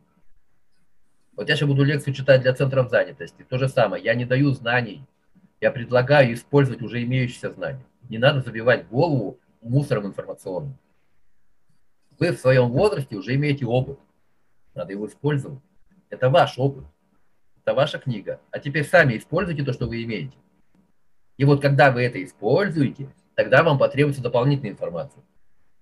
Вот 1.36 1.50
я 1.50 1.56
сейчас 1.56 1.67
буду 1.67 1.84
лекцию 1.84 2.13
читать 2.13 2.41
для 2.41 2.54
центров 2.54 2.89
занятости. 2.89 3.45
То 3.50 3.58
же 3.58 3.67
самое. 3.67 4.04
Я 4.04 4.15
не 4.15 4.26
даю 4.26 4.52
знаний. 4.52 5.06
Я 5.60 5.71
предлагаю 5.71 6.34
использовать 6.34 6.82
уже 6.82 7.04
имеющиеся 7.04 7.52
знания. 7.52 7.86
Не 8.10 8.17
надо 8.17 8.41
забивать 8.41 8.88
голову 8.88 9.39
мусором 9.62 10.06
информационным. 10.06 10.78
Вы 12.19 12.32
в 12.32 12.39
своем 12.39 12.69
возрасте 12.69 13.15
уже 13.17 13.36
имеете 13.36 13.65
опыт. 13.65 14.00
Надо 14.74 14.93
его 14.93 15.08
использовать. 15.08 15.60
Это 16.10 16.30
ваш 16.30 16.58
опыт. 16.58 16.86
Это 17.62 17.74
ваша 17.74 17.98
книга. 17.98 18.39
А 18.52 18.60
теперь 18.60 18.86
сами 18.86 19.17
используйте 19.17 19.63
то, 19.63 19.74
что 19.74 19.88
вы 19.88 20.04
имеете. 20.04 20.38
И 21.38 21.43
вот 21.43 21.62
когда 21.62 21.91
вы 21.91 22.04
это 22.04 22.24
используете, 22.24 23.10
тогда 23.36 23.63
вам 23.63 23.78
потребуется 23.78 24.21
дополнительная 24.21 24.71
информация. 24.71 25.24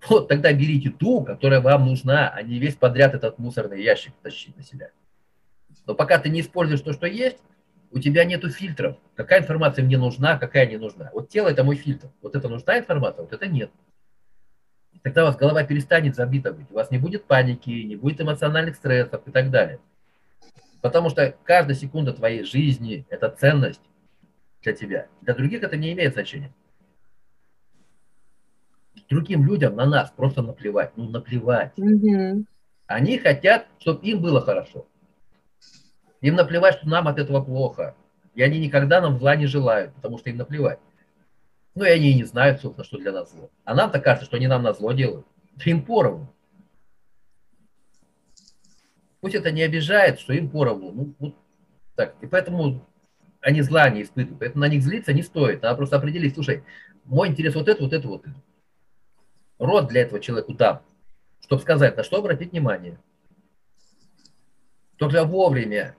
Вот 0.08 0.28
тогда 0.28 0.52
берите 0.52 0.90
ту, 0.90 1.24
которая 1.24 1.62
вам 1.62 1.86
нужна, 1.86 2.30
а 2.30 2.42
не 2.42 2.58
весь 2.58 2.76
подряд 2.76 3.14
этот 3.14 3.38
мусорный 3.38 3.84
ящик 3.84 4.14
тащить 4.22 4.58
на 4.58 4.64
себя. 4.64 4.90
Но 5.86 5.96
пока 5.96 6.18
ты 6.18 6.30
не 6.30 6.42
используешь 6.42 6.82
то, 6.82 6.94
что 6.94 7.08
есть, 7.08 7.38
у 7.92 8.00
тебя 8.00 8.26
нету 8.26 8.50
фильтров. 8.50 8.98
Какая 9.16 9.42
информация 9.42 9.86
мне 9.86 9.98
нужна, 9.98 10.38
какая 10.38 10.66
не 10.66 10.78
нужна. 10.78 11.12
Вот 11.14 11.30
тело– 11.30 11.48
это 11.50 11.64
мой 11.64 11.76
фильтр. 11.76 12.10
Вот 12.22 12.36
это 12.36 12.50
нужна 12.50 12.80
информация, 12.80 13.24
вот 13.24 13.34
это 13.34 13.48
нет. 13.48 13.72
Тогда 15.04 15.24
у 15.24 15.28
вас 15.28 15.36
голова 15.36 15.64
перестанет 15.64 16.16
забита 16.16 16.54
быть. 16.54 16.72
У 16.72 16.76
вас 16.76 16.90
не 16.90 16.98
будет 16.98 17.26
паники, 17.26 17.70
не 17.70 17.96
будет 17.96 18.22
эмоциональных 18.22 18.76
стрессов 18.76 19.28
и 19.28 19.32
так 19.32 19.52
далее. 19.52 19.80
Потому 20.82 21.10
что 21.10 21.36
каждая 21.44 21.76
секунда 21.76 22.14
твоей 22.14 22.44
жизни– 22.44 23.06
это 23.10 23.30
ценность 23.30 23.82
для 24.62 24.74
тебя. 24.74 25.08
Для 25.22 25.34
других 25.34 25.62
это 25.62 25.78
не 25.78 25.94
имеет 25.94 26.14
значения. 26.14 26.54
Другим 29.10 29.46
людям 29.46 29.76
на 29.76 29.86
нас 29.86 30.12
просто 30.12 30.42
наплевать. 30.42 30.96
Ну, 30.96 31.10
наплевать. 31.10 31.78
Угу. 31.78 32.46
Они 32.88 33.18
хотят, 33.18 33.68
чтобы 33.80 34.06
им 34.06 34.22
было 34.22 34.42
хорошо. 34.42 34.88
Им 36.24 36.36
наплевать, 36.36 36.76
что 36.76 36.88
нам 36.88 37.10
от 37.10 37.20
этого 37.20 37.44
плохо. 37.44 37.98
И 38.34 38.42
они 38.42 38.58
никогда 38.58 39.02
нам 39.02 39.20
зла 39.20 39.36
не 39.36 39.46
желают, 39.46 39.94
потому 39.94 40.18
что 40.18 40.30
им 40.30 40.38
наплевать. 40.38 40.80
Ну 41.76 41.84
и 41.84 41.90
они 41.90 42.12
и 42.12 42.16
не 42.16 42.24
знают, 42.24 42.62
собственно, 42.62 42.86
что 42.86 42.98
для 42.98 43.12
нас 43.12 43.30
зло. 43.30 43.52
А 43.66 43.76
нам-то 43.76 44.00
кажется, 44.00 44.26
что 44.26 44.38
они 44.38 44.48
нам 44.48 44.64
на 44.64 44.74
зло 44.74 44.94
делают. 44.94 45.28
Да 45.58 45.70
им 45.70 45.84
поровну. 45.84 46.34
Пусть 49.20 49.36
это 49.36 49.52
не 49.52 49.64
обижает, 49.64 50.22
что 50.22 50.32
им 50.32 50.50
поровну. 50.50 50.92
Ну, 50.94 51.16
вот 51.20 51.36
так. 51.96 52.16
И 52.22 52.28
поэтому 52.28 52.88
они 53.42 53.62
зла 53.62 53.90
не 53.90 54.04
испытывают. 54.04 54.40
Поэтому 54.40 54.62
на 54.62 54.70
них 54.70 54.82
злиться 54.82 55.12
не 55.12 55.24
стоит. 55.24 55.62
Надо 55.62 55.76
просто 55.76 55.98
определить, 55.98 56.36
слушай, 56.36 56.64
мой 57.04 57.28
интерес 57.28 57.54
вот 57.54 57.68
это, 57.68 57.84
вот 57.84 57.92
это, 57.92 58.08
вот 58.08 58.26
это. 58.26 58.42
Род 59.60 59.90
для 59.90 60.04
этого 60.04 60.22
человеку 60.22 60.54
дам, 60.54 60.84
чтобы 61.42 61.62
сказать, 61.62 61.98
на 61.98 62.04
что 62.04 62.20
обратить 62.20 62.54
внимание. 62.54 62.98
Только 64.96 65.26
вовремя 65.26 65.98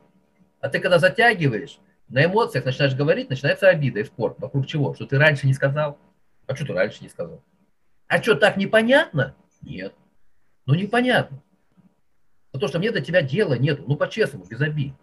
а 0.65 0.71
ты 0.71 0.81
когда 0.81 0.99
затягиваешь, 0.99 1.79
на 2.09 2.25
эмоциях 2.25 2.65
начинаешь 2.65 2.95
говорить, 2.95 3.29
начинается 3.29 3.69
обида 3.69 4.01
и 4.01 4.05
спор. 4.05 4.35
Вокруг 4.39 4.67
чего? 4.67 4.95
Что 4.95 5.05
ты 5.05 5.19
раньше 5.19 5.47
не 5.47 5.53
сказал? 5.53 5.99
А 6.47 6.57
что 6.57 6.65
ты 6.65 6.73
раньше 6.73 7.03
не 7.03 7.11
сказал? 7.11 7.43
А 8.07 8.23
что, 8.23 8.35
так 8.35 8.57
непонятно? 8.57 9.37
Нет. 9.61 9.93
Ну, 10.65 10.75
непонятно. 10.75 11.43
Потому 12.51 12.71
что 12.71 12.79
мне 12.79 12.93
до 12.93 13.03
тебя 13.03 13.21
дела 13.21 13.59
нету. 13.59 13.85
Ну, 13.87 13.97
по-честному, 13.97 14.47
без 14.47 14.59
обид. 14.63 14.95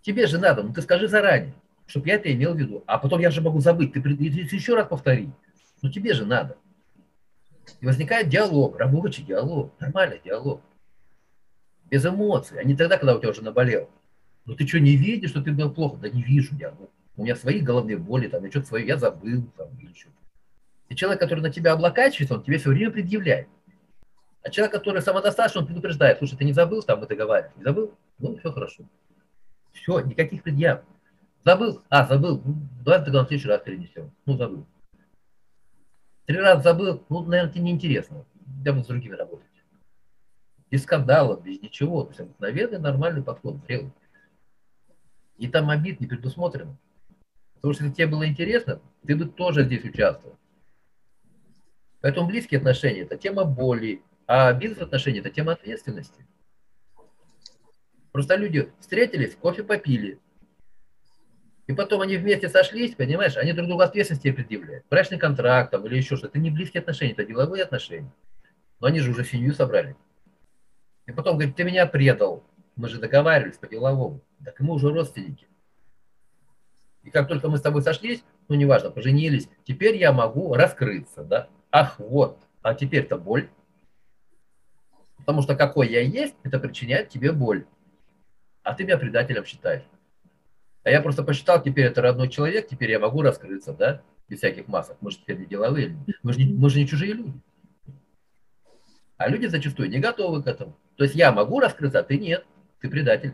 Тебе 0.00 0.26
же 0.26 0.38
надо, 0.38 0.62
ну 0.62 0.72
ты 0.72 0.80
скажи 0.80 1.06
заранее, 1.06 1.52
чтобы 1.86 2.08
я 2.08 2.14
это 2.14 2.32
имел 2.32 2.54
в 2.54 2.58
виду. 2.58 2.84
А 2.86 2.96
потом 2.96 3.20
я 3.20 3.30
же 3.30 3.42
могу 3.42 3.60
забыть. 3.60 3.92
Ты, 3.92 4.00
ты 4.00 4.14
еще 4.16 4.76
раз 4.76 4.88
повтори. 4.88 5.28
Ну, 5.82 5.90
тебе 5.90 6.14
же 6.14 6.24
надо. 6.24 6.56
И 7.80 7.84
возникает 7.84 8.30
диалог, 8.30 8.78
рабочий 8.78 9.24
диалог, 9.24 9.78
нормальный 9.78 10.22
диалог 10.24 10.62
без 11.90 12.04
эмоций, 12.04 12.60
а 12.60 12.64
не 12.64 12.76
тогда, 12.76 12.98
когда 12.98 13.16
у 13.16 13.18
тебя 13.18 13.30
уже 13.30 13.42
наболел. 13.42 13.88
Ну 14.44 14.54
ты 14.54 14.66
что, 14.66 14.80
не 14.80 14.96
видишь, 14.96 15.30
что 15.30 15.42
ты 15.42 15.52
был 15.52 15.72
плохо? 15.72 15.96
Да 15.96 16.08
не 16.08 16.22
вижу 16.22 16.54
я. 16.56 16.70
Ну, 16.78 16.90
у 17.16 17.22
меня 17.22 17.34
свои 17.34 17.60
головные 17.60 17.98
боли, 17.98 18.28
там, 18.28 18.44
я 18.44 18.50
что-то 18.50 18.68
свое, 18.68 18.86
я 18.86 18.96
забыл, 18.96 19.44
там, 19.56 19.68
или 19.78 19.92
что 19.92 20.08
И 20.88 20.94
человек, 20.94 21.20
который 21.20 21.40
на 21.40 21.50
тебя 21.50 21.72
облокачивается, 21.72 22.34
он 22.34 22.42
тебе 22.42 22.58
все 22.58 22.70
время 22.70 22.90
предъявляет. 22.90 23.48
А 24.42 24.50
человек, 24.50 24.72
который 24.72 25.02
самодостаточный, 25.02 25.62
он 25.62 25.66
предупреждает, 25.66 26.18
слушай, 26.18 26.36
ты 26.36 26.44
не 26.44 26.52
забыл, 26.52 26.82
там, 26.82 27.00
мы 27.00 27.06
договаривались, 27.06 27.56
не 27.56 27.64
забыл? 27.64 27.94
Ну, 28.18 28.36
все 28.36 28.52
хорошо. 28.52 28.84
Все, 29.72 30.00
никаких 30.00 30.42
предъяв. 30.42 30.82
Забыл? 31.44 31.82
А, 31.88 32.06
забыл. 32.06 32.40
Ну, 32.44 32.56
давай 32.84 33.04
тогда 33.04 33.24
в 33.24 33.28
следующий 33.28 33.48
раз 33.48 33.62
перенесем. 33.62 34.12
Ну, 34.26 34.36
забыл. 34.36 34.66
Три 36.26 36.38
раза 36.38 36.62
забыл, 36.62 37.02
ну, 37.08 37.24
наверное, 37.24 37.52
тебе 37.52 37.64
неинтересно. 37.64 38.24
Я 38.64 38.72
буду 38.72 38.84
с 38.84 38.88
другими 38.88 39.14
работать 39.14 39.47
без 40.70 40.82
скандалов, 40.82 41.42
без 41.42 41.60
ничего. 41.60 42.04
То 42.04 42.10
есть 42.10 42.20
обыкновенный 42.20 42.78
нормальный 42.78 43.22
подход, 43.22 43.56
зрелый. 43.64 43.92
И 45.36 45.48
там 45.48 45.70
обид 45.70 46.00
не 46.00 46.06
предусмотрено. 46.06 46.76
Потому 47.54 47.74
что 47.74 47.84
если 47.84 47.96
тебе 47.96 48.06
было 48.08 48.26
интересно, 48.26 48.80
ты 49.06 49.16
бы 49.16 49.26
тоже 49.26 49.64
здесь 49.64 49.84
участвовал. 49.84 50.36
Поэтому 52.00 52.28
близкие 52.28 52.58
отношения– 52.58 53.00
это 53.02 53.16
тема 53.16 53.44
боли, 53.44 54.02
а 54.26 54.52
бизнес-отношения– 54.52 55.18
это 55.20 55.30
тема 55.30 55.52
ответственности. 55.52 56.26
Просто 58.12 58.36
люди 58.36 58.72
встретились, 58.80 59.34
кофе 59.34 59.64
попили. 59.64 60.18
И 61.66 61.74
потом 61.74 62.00
они 62.00 62.16
вместе 62.16 62.48
сошлись, 62.48 62.94
понимаешь, 62.94 63.36
они 63.36 63.52
друг 63.52 63.68
другу 63.68 63.82
ответственности 63.82 64.32
предъявляют. 64.32 64.86
Брачный 64.88 65.18
контракт 65.18 65.70
там, 65.70 65.84
или 65.86 65.96
еще 65.96 66.16
что-то. 66.16 66.28
Это 66.28 66.38
не 66.38 66.50
близкие 66.50 66.80
отношения, 66.80 67.12
это 67.12 67.24
деловые 67.24 67.64
отношения. 67.64 68.10
Но 68.80 68.86
они 68.86 69.00
же 69.00 69.10
уже 69.10 69.24
семью 69.24 69.52
собрали. 69.52 69.96
И 71.08 71.12
потом 71.12 71.36
говорит, 71.36 71.56
ты 71.56 71.64
меня 71.64 71.86
предал. 71.86 72.44
Мы 72.76 72.88
же 72.88 73.00
договаривались 73.00 73.56
по-деловому. 73.56 74.20
Так 74.44 74.60
мы 74.60 74.74
уже 74.74 74.90
родственники. 74.90 75.48
И 77.02 77.10
как 77.10 77.28
только 77.28 77.48
мы 77.48 77.56
с 77.56 77.62
тобой 77.62 77.80
сошлись, 77.80 78.22
ну 78.48 78.54
неважно, 78.54 78.90
поженились, 78.90 79.48
теперь 79.64 79.96
я 79.96 80.12
могу 80.12 80.52
раскрыться, 80.52 81.24
да? 81.24 81.48
Ах, 81.72 81.98
вот, 81.98 82.38
а 82.60 82.74
теперь-то 82.74 83.16
боль. 83.16 83.48
Потому 85.16 85.40
что 85.40 85.56
какой 85.56 85.88
я 85.88 86.02
есть, 86.02 86.34
это 86.42 86.58
причиняет 86.58 87.08
тебе 87.08 87.32
боль. 87.32 87.66
А 88.62 88.74
ты 88.74 88.84
меня 88.84 88.98
предателем 88.98 89.46
считаешь. 89.46 89.84
А 90.84 90.90
я 90.90 91.00
просто 91.00 91.22
посчитал, 91.22 91.62
теперь 91.62 91.86
это 91.86 92.02
родной 92.02 92.28
человек, 92.28 92.68
теперь 92.68 92.90
я 92.90 92.98
могу 92.98 93.22
раскрыться, 93.22 93.72
да, 93.72 94.02
без 94.28 94.38
всяких 94.38 94.68
масок. 94.68 94.98
Мы 95.00 95.10
же 95.10 95.16
теперь 95.16 95.38
не 95.38 95.46
деловые. 95.46 95.96
Мы 96.22 96.32
же 96.34 96.38
не, 96.44 96.52
мы 96.52 96.68
же 96.68 96.78
не 96.78 96.86
чужие 96.86 97.14
люди. 97.14 97.40
А 99.16 99.28
люди 99.28 99.46
зачастую 99.46 99.88
не 99.88 100.00
готовы 100.00 100.42
к 100.42 100.46
этому. 100.46 100.76
То 100.98 101.04
есть 101.04 101.14
я 101.14 101.30
могу 101.30 101.60
раскрыться, 101.60 102.00
а 102.00 102.02
ты 102.02 102.18
нет. 102.18 102.44
Ты 102.80 102.90
предатель. 102.90 103.32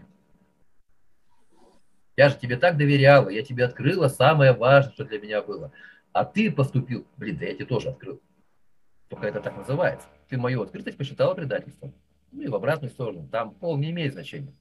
Я 2.14 2.28
же 2.28 2.36
тебе 2.36 2.56
так 2.56 2.76
доверяла, 2.76 3.30
я 3.30 3.42
тебе 3.42 3.64
открыла 3.64 4.08
самое 4.08 4.52
важное, 4.52 4.92
что 4.92 5.04
для 5.04 5.18
меня 5.18 5.42
было. 5.42 5.72
А 6.12 6.26
ты 6.26 6.52
поступил, 6.52 7.06
блин, 7.16 7.38
да 7.38 7.46
я 7.46 7.54
тебе 7.54 7.64
тоже 7.64 7.88
открыл. 7.88 8.20
Только 9.08 9.26
это 9.26 9.40
так 9.40 9.56
называется. 9.56 10.06
Ты 10.28 10.36
мою 10.36 10.62
открытость 10.62 10.98
посчитала 10.98 11.34
предательством. 11.34 11.94
Ну 12.32 12.42
и 12.42 12.48
в 12.48 12.54
обратную 12.54 12.90
сторону. 12.90 13.28
Там 13.32 13.54
пол 13.54 13.78
не 13.78 13.90
имеет 13.90 14.12
значения. 14.12 14.52